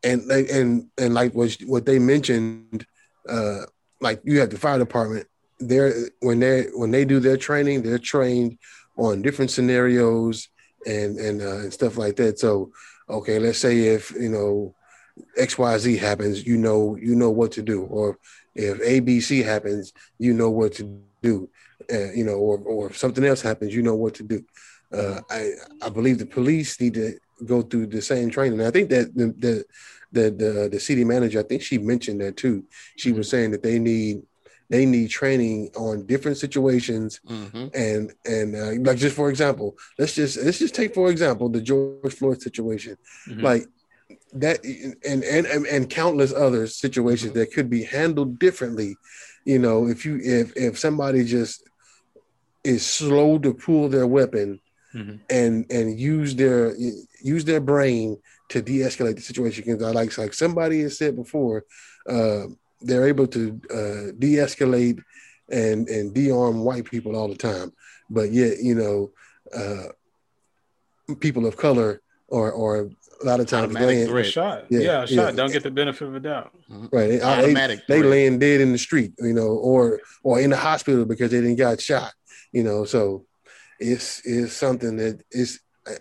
[0.04, 2.86] and and and like what what they mentioned
[3.28, 3.62] uh
[4.00, 5.26] like you have the fire department
[5.60, 8.58] they're when they when they do their training they're trained
[8.96, 10.48] on different scenarios
[10.86, 12.70] and and uh, and stuff like that so
[13.08, 14.74] okay let's say if you know
[15.38, 17.82] xyz happens you know you know what to do.
[17.82, 18.18] Or
[18.54, 21.08] if abc happens you know what to do.
[21.58, 22.58] Uh, you know or or
[22.90, 24.44] if something else happens you know what to do.
[24.92, 25.50] Uh, I
[25.82, 28.60] I believe the police need to go through the same training.
[28.60, 29.64] I think that the the
[30.12, 32.64] the the, the city manager, I think she mentioned that too.
[32.96, 34.22] She was saying that they need
[34.70, 37.20] they need training on different situations.
[37.26, 41.48] Hmm and and uh, like just for example, let's just let's just take for example
[41.48, 42.96] the George Floyd situation,
[43.28, 43.42] Mhm.
[43.42, 43.66] like
[44.34, 48.96] that and and and, countless other situations that could be handled differently.
[49.44, 51.68] You know, if you if if somebody just
[52.64, 54.60] is slow to pull their weapon
[54.94, 55.20] Mhm.
[55.30, 56.74] and and use their
[57.22, 58.18] use their brain
[58.50, 61.64] to de-escalate the situation because I like like somebody has said before
[62.08, 62.44] uh,
[62.82, 65.02] they're able to uh, de-escalate
[65.50, 67.72] and and de-arm white people all the time
[68.10, 69.10] but yet you know
[69.54, 69.88] uh,
[71.20, 72.90] people of color or or
[73.22, 75.30] a lot of times Automatic laying, shot Yeah, yeah, shot yeah.
[75.32, 77.80] don't get the benefit of a doubt right they, they, Automatic.
[77.88, 78.10] they threat.
[78.10, 81.56] laying dead in the street you know or or in the hospital because they didn't
[81.56, 82.12] got shot
[82.52, 83.24] you know so
[83.78, 85.92] it's it's something that is uh,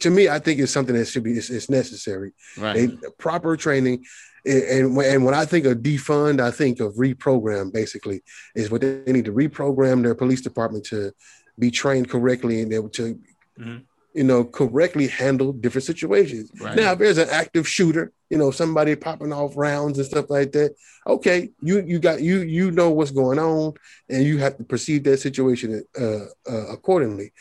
[0.00, 2.74] to me i think it's something that should be it's, it's necessary right.
[2.76, 4.04] they, proper training
[4.46, 8.22] and, and when- and when i think of defund i think of reprogram basically
[8.54, 11.12] is what they need to reprogram their police department to
[11.58, 13.18] be trained correctly and able to
[13.60, 13.82] Mhm.
[14.14, 16.76] You know correctly handle different situations Right.
[16.76, 20.50] now if there's an active shooter you know, somebody popping off rounds and stuff like
[20.52, 20.74] that.
[21.06, 23.74] Okay, you you got you you know what's going on,
[24.08, 27.32] and you have to perceive that situation uh, uh, accordingly.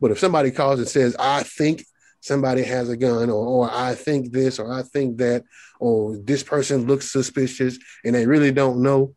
[0.00, 1.84] But if somebody calls and says, "I think
[2.20, 5.42] somebody has a gun," or, or "I think this," or "I think that,"
[5.80, 9.16] or "This person looks suspicious," and they really don't know,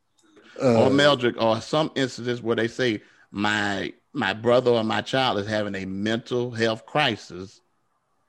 [0.60, 5.38] uh, or Meldrick, or some instances where they say my my brother or my child
[5.40, 7.62] is having a mental health crisis,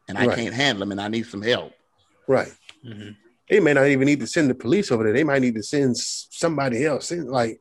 [0.09, 0.37] and I Right.
[0.37, 1.73] can't handle them, and I need some help.
[2.29, 2.53] right?
[2.87, 3.17] Mhm.
[3.49, 5.13] They may not even need to send the police over there.
[5.13, 7.07] They might need to send somebody else.
[7.09, 7.61] Send like,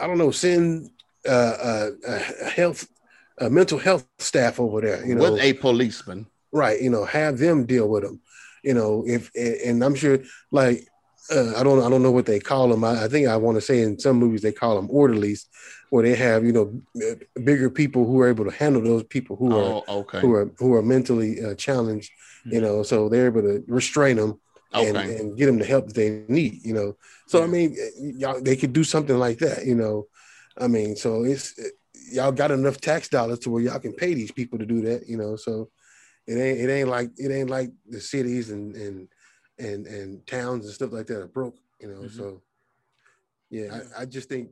[0.00, 0.90] I don't know, send
[1.26, 2.18] uh, uh, uh,
[2.50, 2.86] health,
[3.40, 5.04] uh, mental health staff over there.
[5.04, 6.26] You know, with a policeman.
[6.52, 6.80] right?
[6.80, 8.20] You know, have them deal with them.
[8.62, 10.20] You know, if and, and I'm sure,
[10.52, 10.86] like,
[11.34, 12.84] uh, I don't, I don't know what they call them.
[12.84, 15.46] I, I think I want to say in some movies they call them orderlies,
[15.90, 17.14] where they have you know uh,
[17.44, 20.20] bigger people who are able to handle those people who are Oh, okay.
[20.20, 22.10] who are who are mentally uh, challenged.
[22.44, 24.40] You know, so they're able to restrain them
[24.72, 25.16] and, Okay.
[25.18, 26.64] and get them the help that they need.
[26.64, 29.66] You know, so I mean, y'all they could do something like that.
[29.66, 30.06] You know,
[30.56, 31.54] I mean, so it's
[32.10, 35.06] y'all got enough tax dollars to where y'all can pay these people to do that.
[35.08, 35.70] You know, so
[36.26, 39.08] it ain't it ain't like it ain't like the cities and and
[39.58, 41.56] and and towns and stuff like that are broke.
[41.80, 42.16] You know, Mhm.
[42.16, 42.42] so
[43.50, 44.50] yeah, I, I just think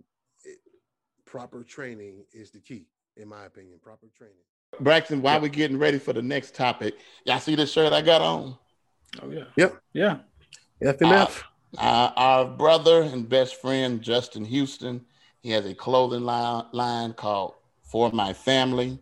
[1.26, 3.78] proper training is the key, in my opinion.
[3.82, 4.36] Proper training.
[4.80, 8.22] Braxton, while we're getting ready for the next topic, y'all see this shirt I got
[8.22, 8.56] on?
[9.22, 9.44] Oh yeah.
[9.56, 9.76] Yep.
[9.92, 10.18] Yeah.
[10.82, 11.42] FMF.
[11.78, 15.04] Uh, our brother and best friend Justin Houston,
[15.42, 18.98] he has a clothing line, line called For My Family.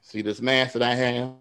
[0.00, 1.32] See this mask that I have?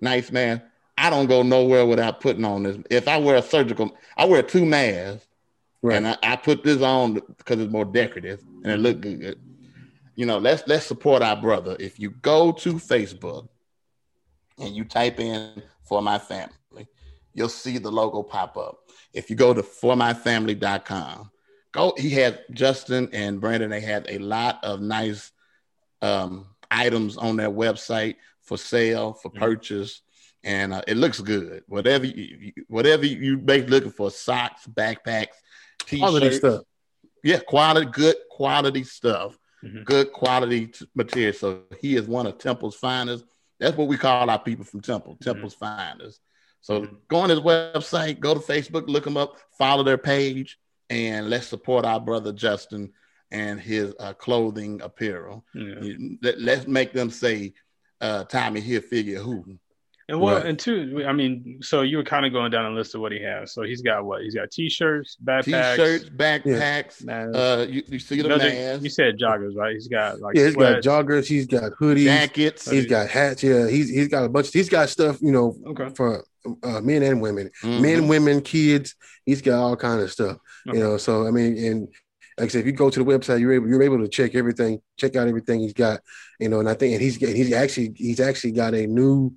[0.00, 0.62] Nice man.
[0.98, 2.78] I don't go nowhere without putting on this.
[2.90, 5.26] If I wear a surgical, I wear two masks,
[5.82, 5.96] right.
[5.96, 9.38] and I, I put this on because it's more decorative and it look good.
[10.14, 11.76] You know, let's let's support our brother.
[11.80, 13.48] If you go to Facebook
[14.58, 16.86] and you type in for my family,
[17.34, 18.78] you'll see the logo pop up.
[19.14, 21.30] If you go to formyfamily.com,
[21.72, 25.32] go he has Justin and Brandon, they have a lot of nice
[26.02, 29.38] um, items on their website for sale, for Mhm.
[29.38, 30.02] purchase,
[30.44, 31.62] and uh, it looks good.
[31.68, 35.36] Whatever you, you- whatever you make looking for, socks, backpacks,
[35.86, 36.62] t-shirts, Quality stuff.
[37.24, 39.84] yeah, quality, good quality stuff, Mhm.
[39.84, 41.32] good quality t- material.
[41.32, 43.24] So he is one of Temple's finest.
[43.60, 46.20] That's what we call our people from Temple, Temple's finest.
[46.60, 46.96] So Mhm.
[47.08, 50.58] go on his website, go to Facebook, look him up, follow their page,
[50.90, 52.92] and let's support our brother Justin
[53.30, 55.44] and his uh, clothing apparel.
[56.22, 57.54] Let, let's make them say,
[58.00, 59.58] uh, Tommy here figure who.
[60.08, 60.46] And well, Right.
[60.46, 63.12] and two, I mean, so you were kind of going down a list of what
[63.12, 63.52] he has.
[63.54, 64.22] So he's got what?
[64.22, 67.04] He's got t-shirts, backpacks, T-shirts, backpacks.
[67.04, 67.36] masks.
[67.36, 69.74] Uh, you, you see the No, they- you said joggers, right?
[69.74, 71.26] He's got like Yeah, he's got joggers.
[71.26, 72.04] He's got hoodies.
[72.04, 72.68] jackets.
[72.70, 73.42] He's got hats.
[73.42, 74.52] Yeah, he's he's got a bunch.
[74.52, 75.18] He's got stuff.
[75.22, 75.88] You know, Okay.
[75.94, 76.24] for
[76.64, 77.80] uh, men and women, Mhm.
[77.80, 78.96] men, women, kids.
[79.24, 80.38] He's got all kind of stuff.
[80.68, 80.78] Okay.
[80.78, 81.88] You know, so I mean, and
[82.38, 84.34] like I said, if you go to the website, you're able you're able to check
[84.34, 86.00] everything, check out everything he's got.
[86.40, 89.32] You know, and I think and he's he's actually he's actually got a new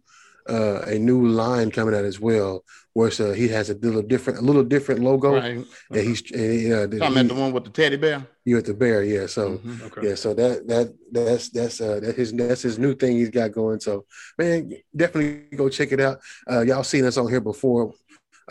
[0.49, 4.39] uh a new line coming out as well, where so he has a little different
[4.39, 5.33] a little different logo.
[5.33, 5.65] Right.
[5.89, 8.25] that he's and, uh, that Talking about he- the one with the teddy bear.
[8.45, 9.25] you at the bear, yeah.
[9.25, 9.81] So Mhm.
[9.87, 10.09] Okay.
[10.09, 13.51] yeah, so that that that's that's uh that his that's his new thing he's got
[13.53, 13.79] going.
[13.79, 14.05] So
[14.37, 16.19] man, definitely go check it out.
[16.49, 17.93] Uh y'all seen us on here before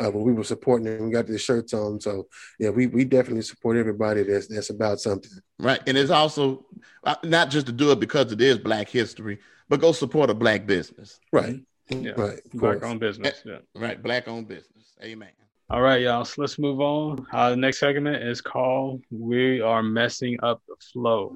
[0.00, 2.00] uh when we were supporting him, we got the shirts on.
[2.00, 2.26] So
[2.58, 5.30] yeah, we we definitely support everybody that's that's about something.
[5.60, 5.80] Right.
[5.86, 6.66] And it's also
[7.04, 9.38] uh, not just to do it because it is Black History,
[9.68, 11.20] but go support a Black business.
[11.32, 11.60] Right.
[11.90, 12.12] Yeah.
[12.16, 12.40] Right.
[12.54, 13.42] Black owned business.
[13.44, 13.58] Yeah.
[13.74, 14.02] Right.
[14.02, 14.94] Black owned business.
[15.02, 15.30] Amen.
[15.70, 16.24] All right, y'all.
[16.24, 17.26] So let's move on.
[17.32, 21.32] Uh, the next segment is called "We Are Messing Up the Flow."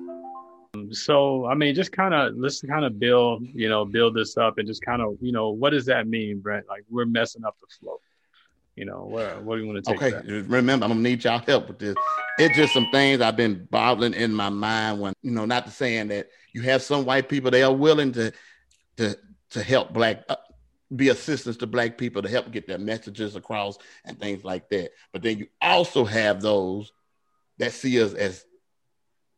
[0.75, 4.37] Um, So, I mean, just kind of let's kind of build, you know, build this
[4.37, 6.69] up and just kind of, you know, what does that mean, Brent?
[6.69, 8.01] Like we're messing up the flow.
[8.77, 10.03] You know, where what do you want to take?
[10.03, 10.11] Okay.
[10.11, 10.47] that?
[10.47, 11.97] Remember, I'm gonna need y'all help with this.
[12.39, 15.73] It's just some things I've been bottling in my mind when, you know, not to
[15.73, 18.33] saying that you have some white people, they are willing to
[18.99, 19.19] to
[19.51, 20.37] to help black uh,
[20.95, 24.91] be assistance to black people to help get their messages across and things like that.
[25.13, 26.93] But then you also have those
[27.59, 28.45] that see us as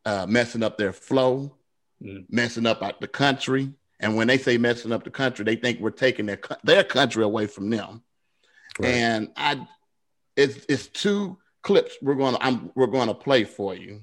[0.04, 1.56] uh, messing up their flow,
[2.02, 2.24] Mm.
[2.30, 3.74] messing up the country.
[4.00, 7.22] And when they say messing up the country, they think we're taking their their country
[7.22, 8.02] away from them.
[8.78, 8.88] Right.
[8.88, 9.66] And I,
[10.34, 14.02] it's it's two clips we're going to I'm we're going to play for you.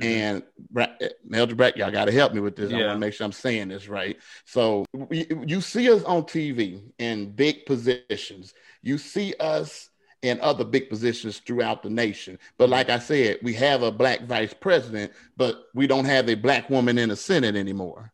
[0.00, 0.42] Mhm.
[0.76, 2.70] And eh, Mildred Brax, y'all got to help me with this.
[2.72, 4.16] I want to make sure I'm saying this right.
[4.44, 8.54] So you, you see us on TV in big positions.
[8.82, 9.90] You see us
[10.22, 12.38] in other big positions throughout the nation.
[12.58, 16.34] But like I said, we have a black vice president, but we don't have a
[16.34, 18.12] black woman in the Senate anymore.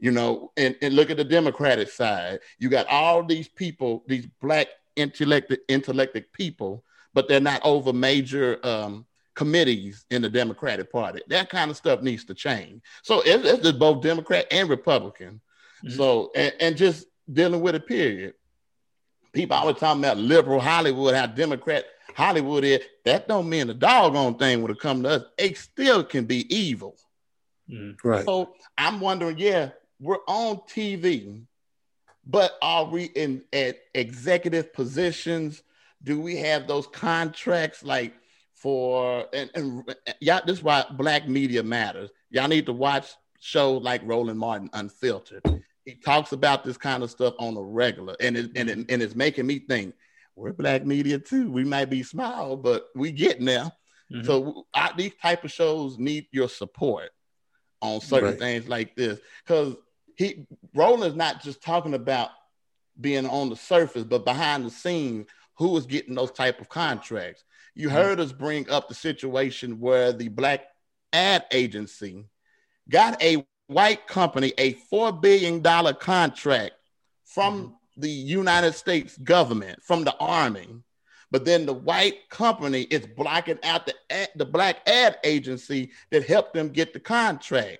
[0.00, 2.40] You know, and, and look at the Democratic side.
[2.58, 6.84] You got all these people, these black intellected, intellected people,
[7.14, 11.22] but they're not over major um, committees in the Democratic Party.
[11.28, 12.82] That kind of stuff needs to change.
[13.02, 15.40] So it's, it's both Democrat and Republican.
[15.84, 15.96] Mm-hmm.
[15.96, 17.86] So and, and, just dealing with it.
[17.86, 18.34] Period.
[19.32, 22.80] People always talking about liberal Hollywood, how Democrat Hollywood is.
[23.04, 25.22] That don't mean the doggone thing would have come to us.
[25.38, 26.96] It still can be evil.
[27.70, 28.06] Mm-hmm.
[28.06, 28.24] Right.
[28.24, 31.42] So I'm wondering, yeah, we're on TV,
[32.26, 35.62] but are we in at executive positions?
[36.02, 38.12] Do we have those contracts like
[38.62, 42.10] for and, and y'all this is why black media matters.
[42.30, 43.10] Y'all need to watch
[43.40, 45.42] shows like Roland Martin Unfiltered.
[45.84, 49.02] He talks about this kind of stuff on a regular, and it, and it, and
[49.02, 49.94] it's making me think
[50.36, 51.50] we're black media too.
[51.50, 53.72] We might be small, but we get now.
[54.12, 54.24] Mm-hmm.
[54.24, 57.10] So I, these type of shows need your support
[57.80, 58.38] on certain right.
[58.38, 59.74] things like this because
[60.16, 62.30] he Roland's not just talking about
[63.00, 65.26] being on the surface, but behind the scenes,
[65.56, 67.44] who is getting those type of contracts.
[67.74, 67.96] You mm-hmm.
[67.96, 70.66] heard us bring up the situation where the black
[71.12, 72.24] ad agency
[72.88, 76.72] got a white company a $4 billion contract
[77.24, 78.00] from mm-hmm.
[78.00, 80.68] the United States government, from the army.
[81.30, 83.94] But then the white company is blocking out the,
[84.36, 87.78] the black ad agency that helped them get the contract.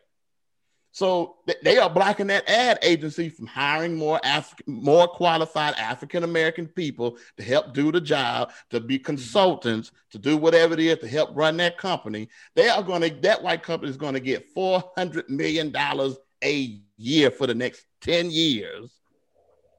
[0.95, 6.66] So they are blocking that ad agency from hiring more Af- more qualified African American
[6.66, 11.09] people to help do the job, to be consultants, to do whatever it is to
[11.09, 12.28] help run that company.
[12.55, 16.16] They are going to that white company is going to get four hundred million dollars
[16.45, 18.93] a year for the next ten years,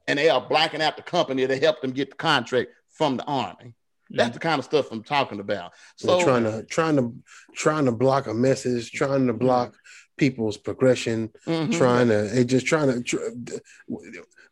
[0.08, 3.24] and they are blocking out the company to help them get the contract from the
[3.24, 3.74] army.
[4.10, 5.72] That's the kind of stuff I'm talking about.
[5.96, 7.14] So They're trying to trying to
[7.54, 9.78] trying to block a message, trying to block mm-hmm.
[10.16, 11.72] People's progression, mm-hmm.
[11.72, 13.18] trying to it just trying to tr-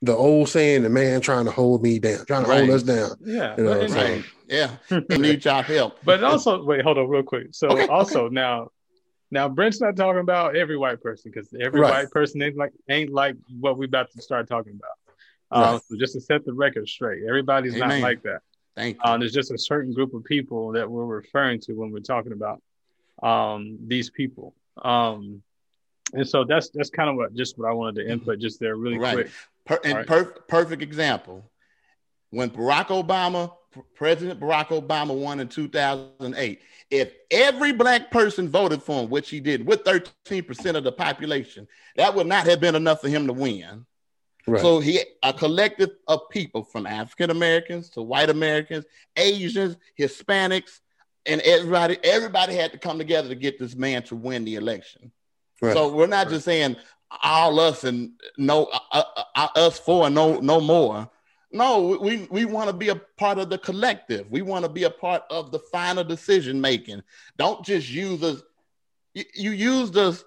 [0.02, 2.58] the old saying, the man trying to hold me down, trying to right.
[2.58, 3.10] hold us down.
[3.24, 4.24] Yeah, you know, right.
[4.48, 4.76] yeah,
[5.08, 5.98] we need y'all help.
[6.04, 7.48] But also, wait, hold on, real quick.
[7.52, 8.34] So okay, also okay.
[8.34, 8.70] now,
[9.30, 11.90] now Brent's not talking about every white person because every right.
[11.90, 14.96] white person ain't like ain't like what we about to start talking about.
[15.52, 17.88] Uh, so just to set the record straight, everybody's Amen.
[17.88, 18.40] not like that.
[18.74, 19.02] Thank you.
[19.04, 22.32] Uh, there's just a certain group of people that we're referring to when we're talking
[22.32, 22.62] about
[23.22, 24.54] um, these people.
[24.82, 25.42] Um,
[26.12, 28.76] and so that's that's kind of what just what I wanted to input just there
[28.76, 29.14] really right.
[29.14, 29.30] quick.
[29.64, 30.06] Per, and right.
[30.06, 31.50] per, perfect example.
[32.30, 33.52] When Barack Obama,
[33.94, 36.60] President Barack Obama won in 2008,
[36.90, 41.68] if every black person voted for him, which he did with 13% of the population,
[41.96, 43.86] that would not have been enough for him to win.
[44.46, 44.60] Right.
[44.60, 48.84] So he a collective of people from African Americans to white Americans,
[49.16, 50.80] Asians, Hispanics,
[51.26, 55.12] and everybody everybody had to come together to get this man to win the election.
[55.62, 55.74] Right.
[55.74, 56.32] So we're not right.
[56.32, 56.76] just saying
[57.22, 61.08] all us and no uh, uh, uh, us four and no no more.
[61.52, 64.30] No, we we want to be a part of the collective.
[64.30, 67.02] We want to be a part of the final decision making.
[67.38, 68.42] Don't just use us.
[69.14, 70.24] You, you used us.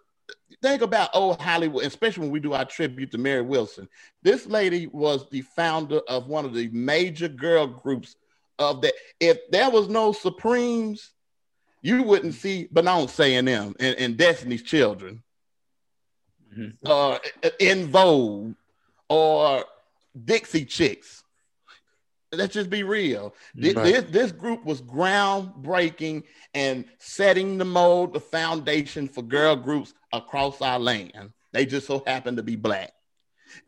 [0.61, 3.89] Think about old Hollywood, especially when we do our tribute to Mary Wilson.
[4.23, 8.15] This lady was the founder of one of the major girl groups
[8.57, 8.93] of that.
[9.19, 11.11] If there was no Supremes,
[11.81, 15.23] you wouldn't see Beyonce and them and, and Destiny's Children
[16.57, 16.69] mm-hmm.
[16.85, 17.17] uh,
[17.59, 18.55] En Vogue
[19.09, 19.65] or
[20.23, 21.23] Dixie Chicks.
[22.31, 23.33] Let's just be real.
[23.53, 23.83] This, right.
[23.83, 30.61] this, this group was groundbreaking and setting the mold, the foundation for girl groups across
[30.61, 31.31] our land.
[31.53, 32.91] They just so happened to be black.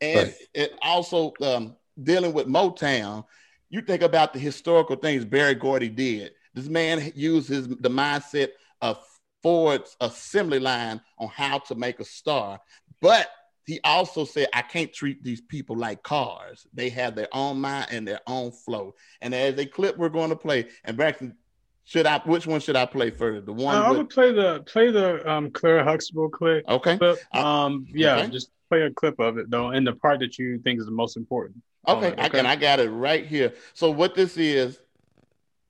[0.02, 0.36] And right.
[0.54, 3.26] it also um, dealing with Motown,
[3.70, 6.32] you think about the historical things Berry Gordy did.
[6.54, 8.50] This man used his the mindset
[8.82, 8.98] of
[9.44, 12.60] Ford's assembly line on how to make a star.
[13.02, 13.28] But
[13.66, 16.66] he also said, I can't treat these people like cars.
[16.74, 18.96] They have their own mind and their own flow.
[19.22, 21.36] And as a clip we're going to play, and Braxton,
[21.84, 23.46] should I which one should I play first?
[23.46, 26.68] The one uh, I would play the play the um Claire Huxtable clip.
[26.68, 26.98] Okay.
[26.98, 27.18] Clip.
[27.34, 28.30] Uh, um yeah, okay.
[28.30, 30.92] just play a clip of it though, and the part that you think is the
[30.92, 31.62] most important.
[31.88, 32.22] Okay, okay.
[32.22, 33.54] I can I got it right here.
[33.74, 34.80] So what this is,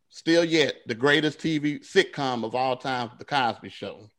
[0.10, 4.10] still yet the greatest TV sitcom of all time, The Cosby Show.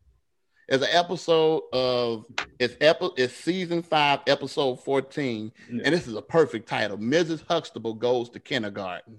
[0.68, 2.26] It's an episode of
[2.58, 5.82] it's epi- it's season five, episode 14, yeah.
[5.84, 6.98] and this is a perfect title.
[6.98, 7.42] Mrs.
[7.48, 9.18] Huxtable goes to kindergarten.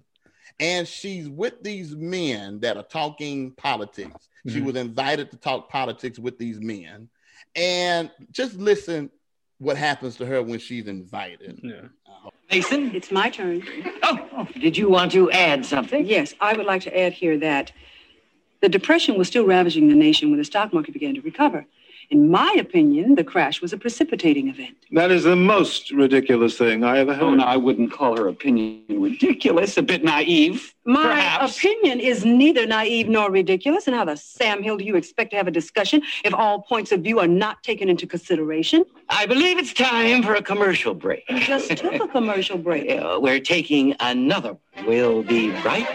[0.59, 4.29] And she's with these men that are talking politics.
[4.45, 4.49] Mm-hmm.
[4.55, 7.09] She was invited to talk politics with these men.
[7.55, 9.09] And just listen
[9.57, 11.59] what happens to her when she's invited.
[11.63, 11.87] Yeah.
[12.51, 12.95] Mason?
[12.95, 13.61] It's my turn.
[14.03, 16.05] Oh, oh, did you want to add something?
[16.05, 17.71] Yes, I would like to add here that
[18.61, 21.65] the Depression was still ravaging the nation when the stock market began to recover.
[22.09, 24.75] In my opinion, the crash was a precipitating event.
[24.93, 27.21] That is the most ridiculous thing I ever heard.
[27.23, 30.73] Oh, no, I wouldn't call her opinion ridiculous, a bit naive.
[30.85, 31.59] My Perhaps.
[31.59, 35.37] opinion is neither naive nor ridiculous, and how the Sam Hill do you expect to
[35.37, 38.85] have a discussion if all points of view are not taken into consideration?
[39.09, 41.25] I believe it's time for a commercial break.
[41.29, 42.89] You just took a commercial break.
[42.99, 44.57] Uh, we're taking another.
[44.85, 45.87] We'll be right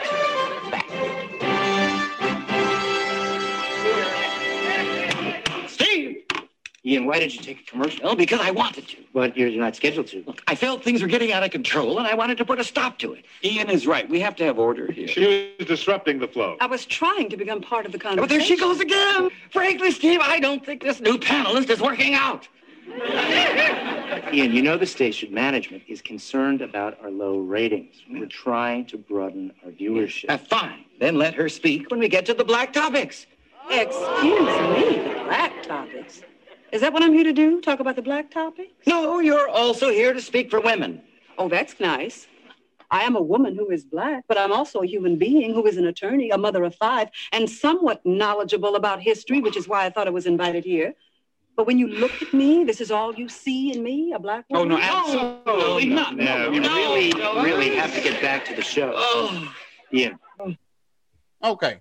[6.86, 8.06] Ian, why did you take a commercial?
[8.06, 8.96] Oh, because I wanted to.
[9.14, 10.22] But you're not scheduled to.
[10.26, 12.64] Look, I felt things were getting out of control, and I wanted to put a
[12.64, 13.24] stop to it.
[13.42, 14.06] Ian is right.
[14.06, 15.08] We have to have order here.
[15.08, 16.58] She was disrupting the flow.
[16.60, 18.22] I was trying to become part of the conversation.
[18.22, 19.30] But there she goes again.
[19.50, 22.46] Frankly, Steve, I don't think this new panelist is working out.
[24.30, 27.96] Ian, you know the station management is concerned about our low ratings.
[28.10, 30.26] We're trying to broaden our viewership.
[30.28, 30.84] Uh, fine.
[31.00, 33.24] Then let her speak when we get to the black topics.
[33.70, 36.20] Excuse me, the black topics.
[36.74, 37.60] Is that what I'm here to do?
[37.60, 38.72] Talk about the black topic?
[38.84, 41.00] No, you're also here to speak for women.
[41.38, 42.26] Oh, that's nice.
[42.90, 45.76] I am a woman who is black, but I'm also a human being who is
[45.76, 49.90] an attorney, a mother of five, and somewhat knowledgeable about history, which is why I
[49.90, 50.94] thought I was invited here.
[51.56, 54.44] But when you look at me, this is all you see in me, a black
[54.52, 54.80] oh, woman?
[54.82, 55.42] Oh, woman?
[55.46, 56.16] no, absolutely not.
[56.16, 57.40] No, we no, really, no.
[57.40, 58.94] really have to get back to the show.
[58.96, 59.54] Oh.
[59.92, 60.18] Ian,
[61.44, 61.80] Okay,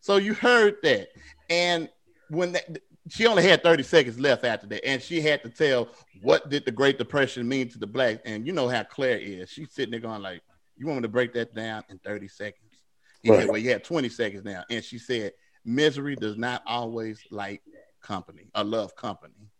[0.00, 1.08] so you heard that,
[1.48, 1.88] and
[2.28, 2.78] when that,
[3.08, 5.88] she only had 30 seconds left after that, and she had to tell
[6.22, 9.50] what did the Great Depression mean to the blacks, and you know how Claire is.
[9.50, 10.42] She's sitting there going like,
[10.76, 12.84] "You want me to break that down in 30 seconds?"
[13.22, 13.40] He Right.
[13.40, 15.32] said, "Well, you have 20 seconds now," and she said,
[15.64, 17.62] "Misery does not always like
[18.00, 19.50] company or love company,"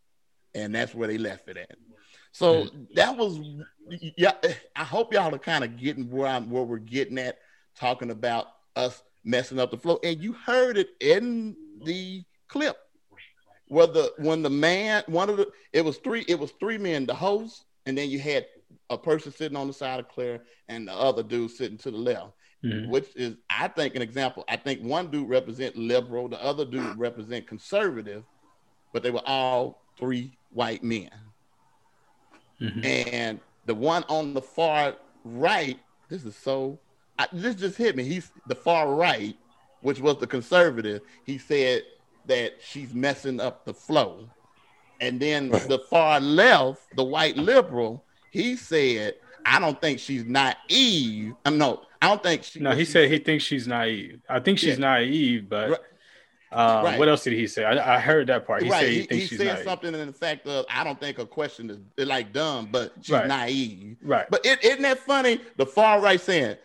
[0.54, 1.76] and that's where they left it at.
[2.32, 3.38] So that was,
[4.16, 4.32] yeah.
[4.74, 7.38] I hope y'all are kind of getting where I'm, where we're getting at,
[7.74, 12.76] talking about us messing up the flow, and you heard it in the clip.
[13.68, 17.06] Where the when the man one of the it was three it was three men
[17.06, 18.46] the host and then you had
[18.90, 21.96] a person sitting on the side of Claire and the other dude sitting to the
[21.96, 22.32] left
[22.64, 22.88] Mhm.
[22.88, 24.44] which is I think an example.
[24.48, 28.24] I think one dude represent liberal, the other dude represent conservative,
[28.92, 31.10] but they were all three white men.
[32.60, 32.84] Mhm.
[32.84, 36.78] And the one on the far right, this is so
[37.18, 38.04] I, this just hit me.
[38.04, 39.36] He's the far right,
[39.80, 41.02] which was the conservative.
[41.24, 41.82] He said
[42.26, 44.28] that she's messing up the flow.
[45.00, 45.68] And then Right.
[45.68, 49.14] the far left, the white liberal, he said,
[49.44, 51.34] I don't think she's naive.
[51.44, 54.20] I'm no, I don't think she No, he she- said he thinks she's naive.
[54.28, 54.86] I think she's Yeah.
[54.86, 55.80] naive, but Right.
[56.52, 56.98] um, Right.
[56.98, 57.64] what else did he say?
[57.64, 58.62] I, I heard that part.
[58.62, 58.80] He right.
[58.80, 59.64] said he, he, he said naive.
[59.64, 62.92] something in the fact of I don't think her question is is like dumb, but
[63.02, 63.26] she's Right.
[63.26, 63.96] naive.
[64.02, 64.26] Right.
[64.30, 65.40] But is isn't that funny?
[65.56, 66.56] The far right saying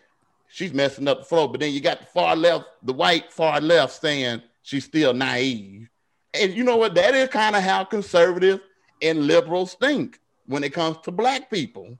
[0.48, 3.60] she's messing up the flow, but then you got the far left, the white far
[3.60, 5.88] left saying she's still naive.
[6.34, 6.94] And you know what?
[6.94, 8.60] That is kind of how conservative
[9.02, 11.98] and liberals think when it comes to black people.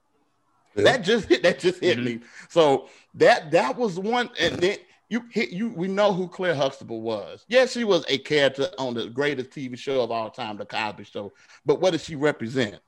[0.74, 0.84] Yeah.
[0.84, 2.04] That just hit that just hit Mhm.
[2.04, 2.20] me.
[2.48, 4.78] So that that was one and then
[5.10, 7.44] you hit you we know who Claire Huxtable was.
[7.48, 11.04] Yes, she was a character on the greatest TV show of all time, the Cosby
[11.04, 11.32] Show.
[11.66, 12.78] But what does she represent?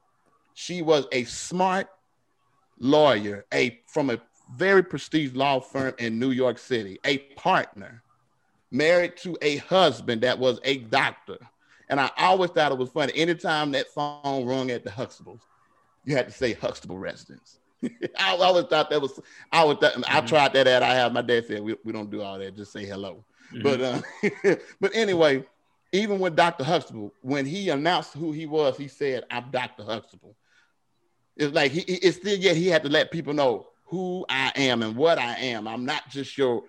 [0.55, 1.89] She was a smart
[2.79, 4.19] lawyer, a from a
[4.57, 8.03] very prestigious law firm in New York City, a partner,
[8.75, 11.39] married to a husband that was a doctor.
[11.89, 13.13] And I always thought it was funny.
[13.15, 15.43] Anytime that phone rung at the Huxtables,
[16.05, 17.59] you had to say Huxtable residence.
[18.19, 19.21] I always thought that was.
[19.53, 19.81] I would.
[19.81, 20.27] Th- I Mhm.
[20.27, 20.83] tried that at.
[20.83, 22.57] I have my dad said we, we don't do all that.
[22.57, 23.25] Just say hello.
[23.53, 23.63] Mhm.
[23.63, 25.45] But uh, but anyway,
[25.93, 26.65] even with Dr.
[26.65, 29.85] Huxtable, when he announced who he was, he said, "I'm Dr.
[29.85, 30.35] Huxtable."
[31.37, 31.81] It's like he.
[31.81, 35.19] he- It's still yet he had to let people know who I am and what
[35.19, 35.69] I am.
[35.69, 36.65] I'm not just your.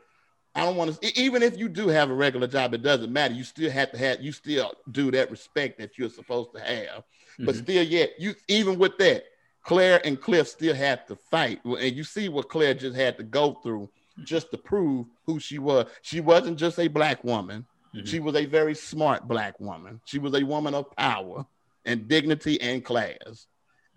[0.56, 1.20] I don't want to.
[1.20, 3.34] Even if you do have a regular job, it doesn't matter.
[3.34, 4.22] You still have to have.
[4.22, 7.04] You still do that respect that you're supposed to have.
[7.40, 7.64] But Mhm.
[7.64, 9.26] still, yet you even with that,
[9.64, 13.24] Claire and Cliff still had to fight, and you see what Claire just had to
[13.24, 13.90] go through
[14.24, 15.88] just to prove who she was.
[16.02, 18.08] She wasn't just a black woman; Mhm.
[18.08, 20.00] she was a very smart black woman.
[20.06, 21.46] She was a woman of power
[21.84, 23.48] and dignity and class.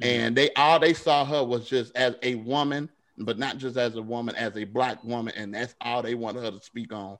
[0.00, 2.88] And they all they saw her was just as a woman,
[3.18, 6.42] but not just as a woman, as a black woman, and that's all they wanted
[6.44, 7.18] her to speak on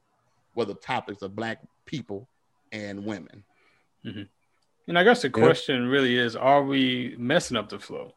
[0.55, 2.29] were the topics of black people
[2.73, 3.45] and women.
[4.05, 5.33] And I guess the Yeah.
[5.45, 8.15] question really is: Are we messing up the flow?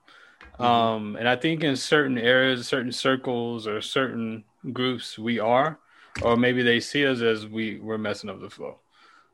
[0.53, 0.63] Mm-hmm.
[0.63, 5.79] Um, and I think in certain areas, certain circles, or certain groups, we are,
[6.21, 8.79] or maybe they see us as we we're messing up the flow.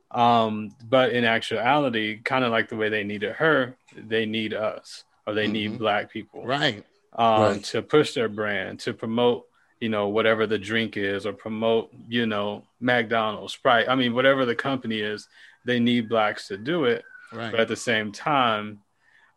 [0.09, 5.03] Um, but in actuality, kind of like the way they needed her, they need us,
[5.27, 5.77] or they need Mhm.
[5.79, 6.85] black people, Right.
[7.17, 7.63] Um, Right.
[7.65, 9.45] to push their brand, to promote,
[9.79, 13.89] you know, whatever the drink is, or promote, you know, McDonald's, Sprite.
[13.89, 15.27] I mean, whatever the company is,
[15.65, 17.03] they need blacks to do it.
[17.33, 17.51] Right.
[17.51, 18.79] But at the same time,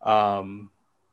[0.02, 0.70] um,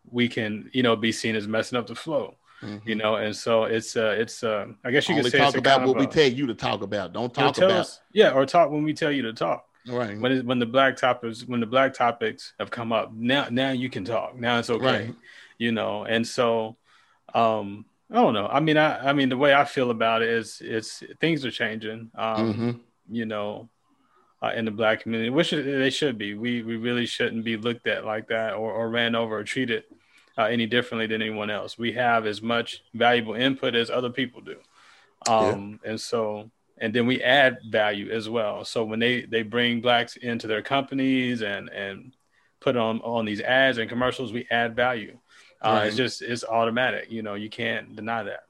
[0.09, 2.35] we can you know be seen as messing up the flow.
[2.61, 2.81] Mhm.
[2.87, 5.85] You know, and so it's uh it's uh I guess you Only could talk about
[5.85, 7.13] what we tell you to talk about.
[7.13, 9.65] Don't talk tell about us- yeah, or talk when we tell you to talk.
[9.87, 10.19] right.
[10.19, 13.71] When it, when the black topics when the black topics have come up, now now
[13.71, 14.35] you can talk.
[14.39, 14.85] Now it's okay.
[15.07, 15.15] Right.
[15.57, 16.77] You know, and so
[17.33, 18.47] um I don't know.
[18.47, 21.51] I mean I I mean the way I feel about it is it's things are
[21.51, 22.11] changing.
[22.15, 22.79] Um Mhm.
[23.09, 23.69] you know,
[24.41, 26.33] uh, in the black community, which they should be.
[26.35, 29.83] We we really shouldn't be looked at like that or, or ran over or treated
[30.37, 31.77] uh, any differently than anyone else.
[31.77, 34.57] We have as much valuable input as other people do,
[35.25, 38.63] um, and so and then we add value as well.
[38.65, 42.13] So when they they bring blacks into their companies and and
[42.59, 45.17] put on on these ads and commercials, we add value.
[45.61, 47.11] Uh, It's just it's automatic.
[47.11, 48.43] You know, you can't deny that.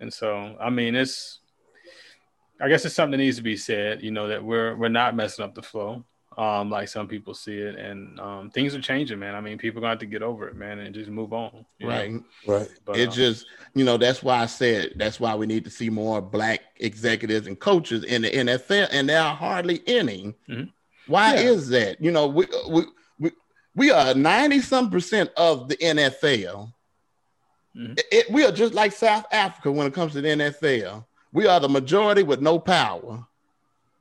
[0.00, 1.40] And so I mean, it's
[2.60, 4.02] I guess it's something that needs to be said.
[4.02, 6.04] You know that we're we're not messing up the flow.
[6.36, 9.36] Um, like some people see it, and um, things are changing, man.
[9.36, 11.64] I mean, people going to have to get over it, man, and just move on.
[11.78, 11.94] you know?
[11.94, 12.12] Right.
[12.44, 12.68] Right.
[12.84, 15.70] But, it um, just, you know, that's why I said that's why we need to
[15.70, 20.34] see more black executives and coaches in the NFL, and there are hardly any.
[20.48, 20.72] Mhm.
[21.06, 21.40] Why Yeah.
[21.42, 22.00] is that?
[22.02, 22.82] You know, we we
[23.74, 26.72] we, we are ninety some percent of the NFL.
[27.76, 27.98] Mhm.
[27.98, 31.06] It- it- we are just like South Africa when it comes to the NFL.
[31.32, 33.26] We are the majority with no power.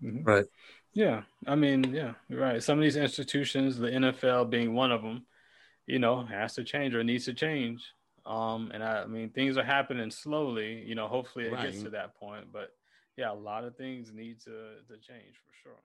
[0.01, 0.25] Mhm.
[0.25, 0.45] Right.
[0.93, 2.61] Yeah, I mean, yeah, you're right.
[2.61, 5.25] Some of these institutions, the NFL being one of them,
[5.87, 7.83] you know, has to change or needs to change.
[8.27, 10.83] Um, and I, I mean, things are happening slowly.
[10.85, 12.51] You know, hopefully it gets to that point.
[12.53, 12.75] But
[13.17, 14.51] yeah, a lot of things need to
[14.87, 15.79] to change for sure.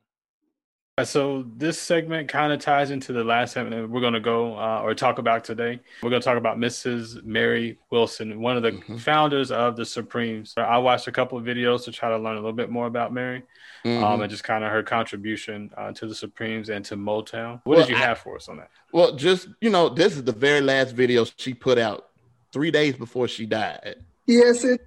[0.98, 4.20] Uh, So this segment kind of ties into the last segment that we're going to
[4.20, 5.78] go uh, or talk about today.
[6.02, 7.22] We're going to talk about Mrs.
[7.24, 8.98] Mary Wilson, one of the Mhm.
[9.00, 10.54] founders of the Supremes.
[10.56, 13.12] I watched a couple of videos to try to learn a little bit more about
[13.12, 13.42] Mary
[13.84, 14.22] um, Mhm.
[14.22, 17.60] and just kind of her contribution uh, to the Supremes and to Motown.
[17.64, 18.70] What did you I- have for us on that?
[18.92, 22.08] Well, just you know, this is the very last video she put out
[22.52, 23.96] three days before she died.
[24.26, 24.80] Yes, it.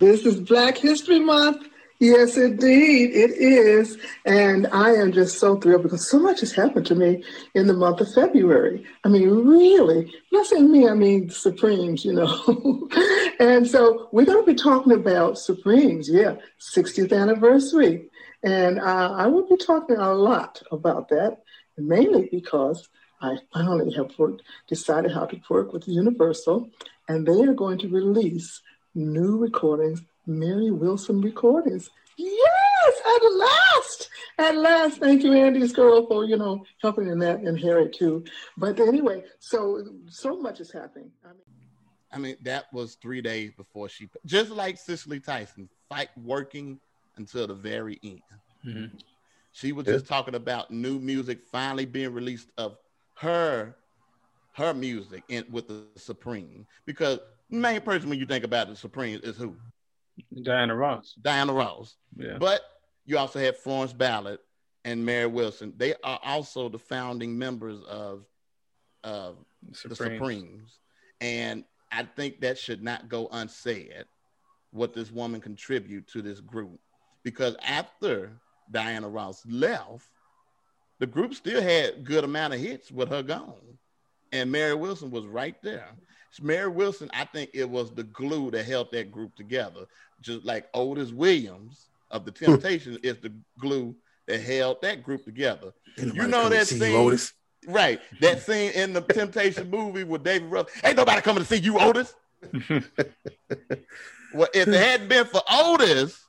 [0.00, 1.68] This is Black History Month.
[2.04, 3.96] Yes, indeed, it is.
[4.26, 7.24] And I am just so thrilled because so much has happened to me
[7.54, 8.84] in the month of February.
[9.04, 12.90] I mean, really, not saying me, I mean Supremes, you know.
[13.40, 18.10] and so we're going to be talking about Supremes, yeah, 60th anniversary.
[18.42, 21.38] And uh, I will be talking a lot about that,
[21.78, 22.86] mainly because
[23.22, 26.68] I finally have worked, decided how to work with Universal,
[27.08, 28.60] and they are going to release
[28.94, 31.90] new recordings, Mary Wilson recordings.
[32.16, 34.98] Yes, at last, at last.
[34.98, 38.24] Thank you, Andy's girl, for you know helping in that, and Harry too.
[38.56, 41.10] But anyway, so so much is happening.
[41.24, 41.42] I mean,
[42.12, 46.78] I mean, that was three days before she, just like Cicely Tyson, fight working
[47.16, 48.20] until the very end.
[48.64, 49.00] Mhm.
[49.52, 49.94] She was Yeah.
[49.94, 52.76] just talking about new music finally being released of
[53.18, 53.76] her,
[54.52, 56.66] her music and with the Supreme.
[56.86, 57.18] Because
[57.50, 59.56] the main person when you think about the Supreme is who?
[60.42, 61.14] Diana Ross.
[61.20, 61.96] Diana Ross.
[62.16, 62.38] Yeah.
[62.38, 62.60] But
[63.04, 64.38] you also have Florence Ballard
[64.84, 65.72] and Mary Wilson.
[65.76, 68.24] They are also the founding members of
[69.04, 69.36] of
[69.68, 70.18] the Supremes.
[70.18, 70.78] Supremes.
[71.20, 74.04] And I think that should not go unsaid
[74.72, 76.80] what this woman contribute to this group.
[77.22, 78.32] Because after
[78.70, 80.08] Diana Ross left,
[80.98, 83.78] the group still had good amount of hits with her gone.
[84.32, 85.90] And Mary Wilson was right there.
[86.40, 89.86] Mary Wilson, I think it was the glue that held that group together.
[90.20, 93.94] Just like Otis Williams of the Temptations is the glue
[94.26, 95.72] that held that group together.
[95.96, 96.92] You know that scene?
[96.92, 97.18] you.
[97.66, 98.00] Right.
[98.20, 100.68] That scene in the Temptation movie with David Ruff.
[100.84, 102.14] Ain't nobody coming to see you, Otis.
[102.70, 106.24] well, if it hadn't been for Otis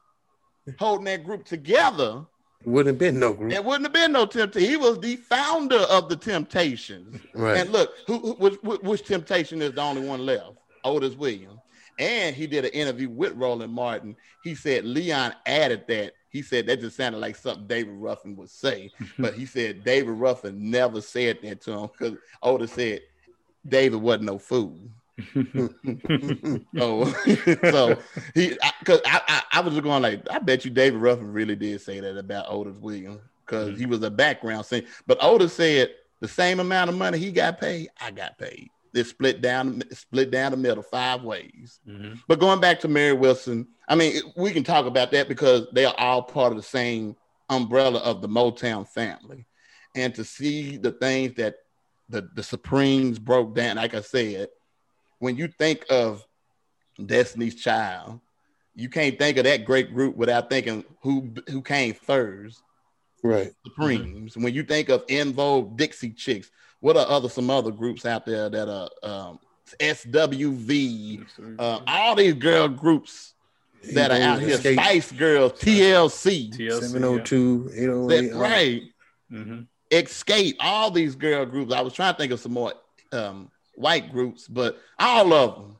[0.80, 2.26] holding that group together,
[2.66, 3.52] Wouldn't have been no group.
[3.52, 4.70] there wouldn't have been no Temptation.
[4.70, 7.20] He was the founder of the Temptations.
[7.34, 7.58] Right.
[7.58, 10.54] And look, who, who which, which- which Temptation is the only one left?
[10.84, 11.60] Otis Williams.
[11.98, 14.16] And he did an interview with Roland Martin.
[14.44, 16.14] He said Leon added that.
[16.30, 20.12] He said that just sounded like something David Ruffin would say, but he said David
[20.12, 23.02] Ruffin never said that to him because Otis said
[23.66, 24.78] David wasn't no fool.
[25.34, 27.06] So,
[27.72, 27.98] so
[28.34, 31.82] he because I, I, I was going like I bet you David Ruffin really did
[31.82, 34.88] say that about Otis Williams because he was a background singer.
[35.08, 38.70] But Otis said the same amount of money he got paid, I got paid.
[38.94, 41.80] They split down split down the middle five ways.
[41.88, 42.20] Mhm.
[42.28, 45.86] But going back to Mary Wilson, I mean, we can talk about that because they
[45.86, 47.16] are all part of the same
[47.50, 49.46] umbrella of the Motown family.
[49.96, 51.56] And to see the things that
[52.10, 54.50] the, the Supremes broke down, like I said,
[55.26, 56.24] when you think of
[57.04, 58.20] Destiny's Child,
[58.76, 62.62] you can't think of that great group without thinking who who came first.
[63.24, 63.52] Right.
[63.66, 64.38] Supremes.
[64.38, 68.24] When you think of En Vogue Dixie Chicks, what are other some other groups out
[68.28, 69.40] there that are um,
[69.80, 71.26] SWV,
[71.58, 73.34] uh, all these girl groups
[73.96, 74.74] that are out here, Xscape.
[74.74, 78.34] Spice Girls, TLC, TLC, 702, that, 808.
[78.36, 78.82] right,
[79.32, 79.40] yeah.
[79.44, 81.74] hmm Xscape, all these girl groups.
[81.74, 82.74] I was trying to think of some more
[83.12, 85.78] um, white groups, but all of them.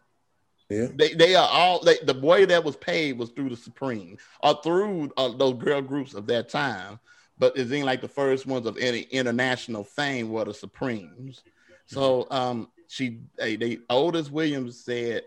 [0.70, 0.88] Yeah.
[0.96, 4.60] They, they are all they, the way that was paid was through the Supreme or
[4.64, 7.00] through uh, those girl groups of that time.
[7.38, 11.44] But it seemed like the first ones of any international fame were the Supremes.
[11.86, 15.24] So um, she, they, they Otis Williams said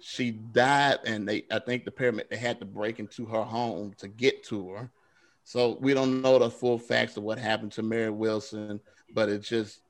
[0.00, 3.92] she died, and they I think the pyramid they had to break into her home
[3.98, 4.90] to get to her.
[5.44, 8.80] So we don't know the full facts of what happened to Mary Wilson,
[9.14, 9.80] but it just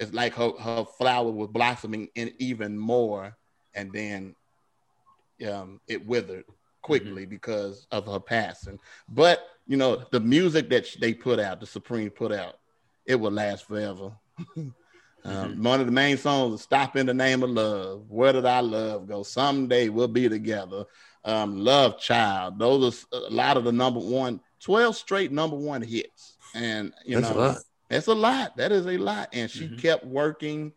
[0.00, 3.36] it's like her, her flower was blossoming in even more,
[3.74, 4.34] and then
[5.46, 6.44] um, it withered
[6.80, 8.78] quickly because of her passing.
[9.10, 12.56] But you know, the music that they put out, the Supreme put out,
[13.04, 14.12] it will last forever.
[15.24, 18.46] um, One of the main songs is "Stop in the Name of Love." Where did
[18.46, 19.22] our love go?
[19.22, 20.86] Someday we'll be together.
[21.26, 22.58] Um, Love Child.
[22.58, 27.20] Those are a lot of the number one, 12 straight number one hits, and you
[27.20, 27.58] That's know.
[27.90, 28.56] That's a lot.
[28.56, 29.28] That is a lot.
[29.32, 30.72] And she kept working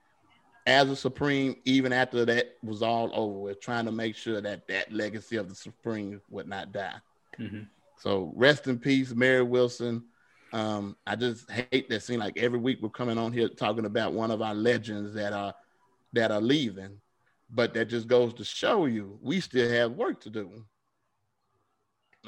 [0.66, 4.68] as a Supreme even after that was all over with, trying to make sure that
[4.68, 7.00] that legacy of the Supreme would not die.
[7.38, 7.68] Mhm.
[7.98, 10.04] So rest in peace, Mary Wilson.
[10.54, 14.14] Um, I just hate that seem like every week we're coming on here talking about
[14.14, 15.54] one of our legends that are
[16.14, 17.00] that are leaving,
[17.50, 20.66] but that just goes to show you we still have work to do.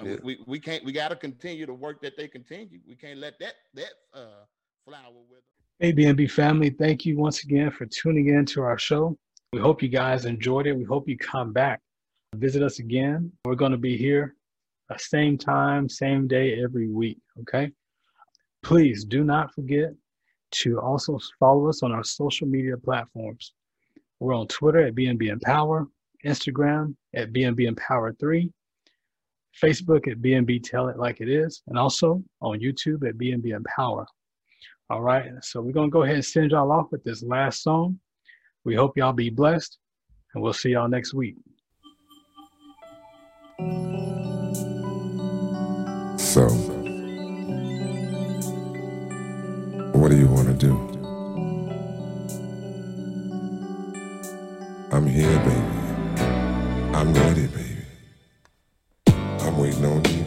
[0.03, 0.17] Yeah.
[0.23, 2.81] We, we can't we got to continue the work that they continue.
[2.87, 4.45] We can't let that that uh,
[4.85, 5.41] flower wither.
[5.79, 9.17] Hey, BNB family, thank you once again for tuning in to our show.
[9.51, 10.77] We hope you guys enjoyed it.
[10.77, 11.81] We hope you come back,
[12.35, 13.31] visit us again.
[13.45, 14.35] We're going to be here
[14.91, 17.17] uh, same time, same day every week.
[17.41, 17.71] Okay.
[18.61, 19.91] Please do not forget
[20.51, 23.53] to also follow us on our social media platforms.
[24.19, 25.87] We're on Twitter at BNB Empower,
[26.23, 28.51] Instagram at BNB Empower 3,
[29.59, 34.05] Facebook at BNB Tell It Like It Is, and also on YouTube at BNB Empower.
[34.87, 37.99] All right, so we're gonna go ahead and send y'all off with this last song.
[38.65, 39.79] We hope y'all be blessed,
[40.33, 41.37] and we'll see y'all next week.
[46.19, 46.47] So,
[49.93, 50.75] what do you want to do?
[54.91, 56.21] I'm here, baby.
[56.93, 57.85] I'm ready, baby.
[59.07, 60.24] I'm waiting on you.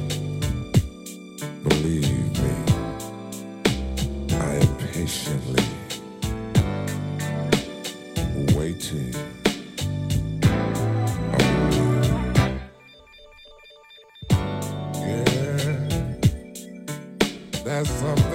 [17.78, 18.27] There's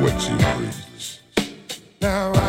[0.00, 1.20] what you preach.
[2.00, 2.39] Now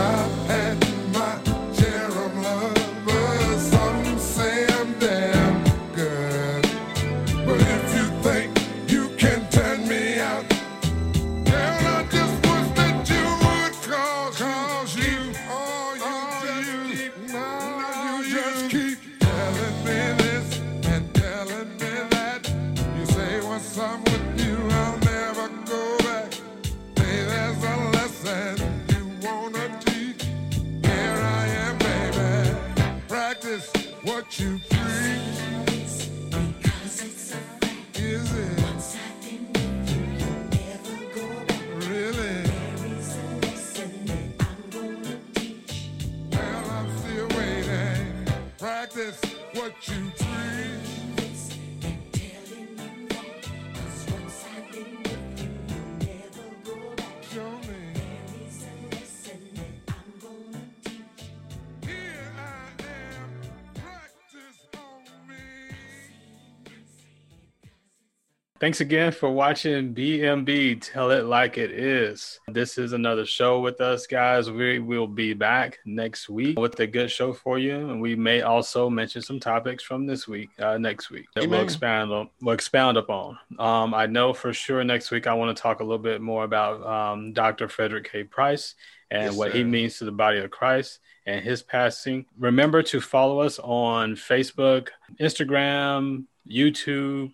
[68.62, 72.40] Thanks again for watching BNB Tell It Like It Is.
[72.48, 74.52] This is another show with us, guys.
[74.52, 77.74] We will be back next week with a good show for you.
[77.90, 81.56] And we may also mention some topics from this week, uh, next week, that we'll
[81.56, 81.64] Amen.
[81.64, 83.40] expand on, we'll expound upon.
[83.58, 86.44] Um, I know for sure next week I want to talk a little bit more
[86.44, 87.68] about um, Dr.
[87.68, 88.26] Frederick K.
[88.26, 88.76] Price
[89.10, 92.28] and Yes, what he means to the body of Christ and his passing.
[92.38, 94.90] Remember to follow us on Facebook,
[95.20, 97.32] Instagram, YouTube.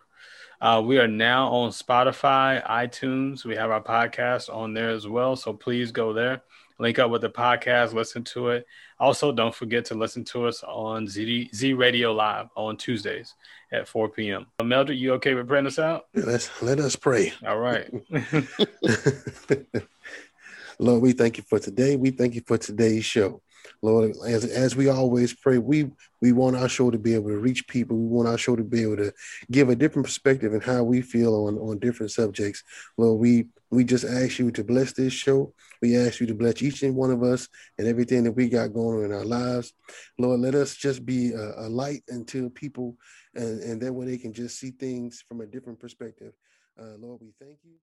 [0.60, 3.46] Uh, we are now on Spotify, iTunes.
[3.46, 5.36] We have our podcast on there as well.
[5.36, 6.42] So please go there,
[6.80, 8.66] link up with the podcast, listen to it.
[9.00, 13.36] Also, don't forget to listen to us on Z, Z Radio Live on Tuesdays
[13.72, 14.48] at 4 p.m.
[14.60, 16.08] Meldred, you okay with praying us out?
[16.16, 17.34] Let's let us pray.
[17.46, 17.88] All right.
[20.80, 21.96] Lord, we thank you for today.
[21.96, 23.44] We thank you for today's show.
[23.82, 25.92] Lord, as, as we always pray, we
[26.22, 27.98] we want our show to be able to reach people.
[27.98, 29.14] We want our show to be able to
[29.52, 32.64] give a different perspective and how we feel on, on different subjects.
[32.98, 35.54] Lord, we we just ask you to bless this show.
[35.82, 38.74] We ask you to bless each and one of us and everything that we got
[38.74, 39.74] going on in our lives.
[40.18, 42.96] Lord, let us just be a, a light until people,
[43.36, 46.34] and, and that way they can just see things from a different perspective.
[46.80, 47.72] Uh, Lord, we thank you.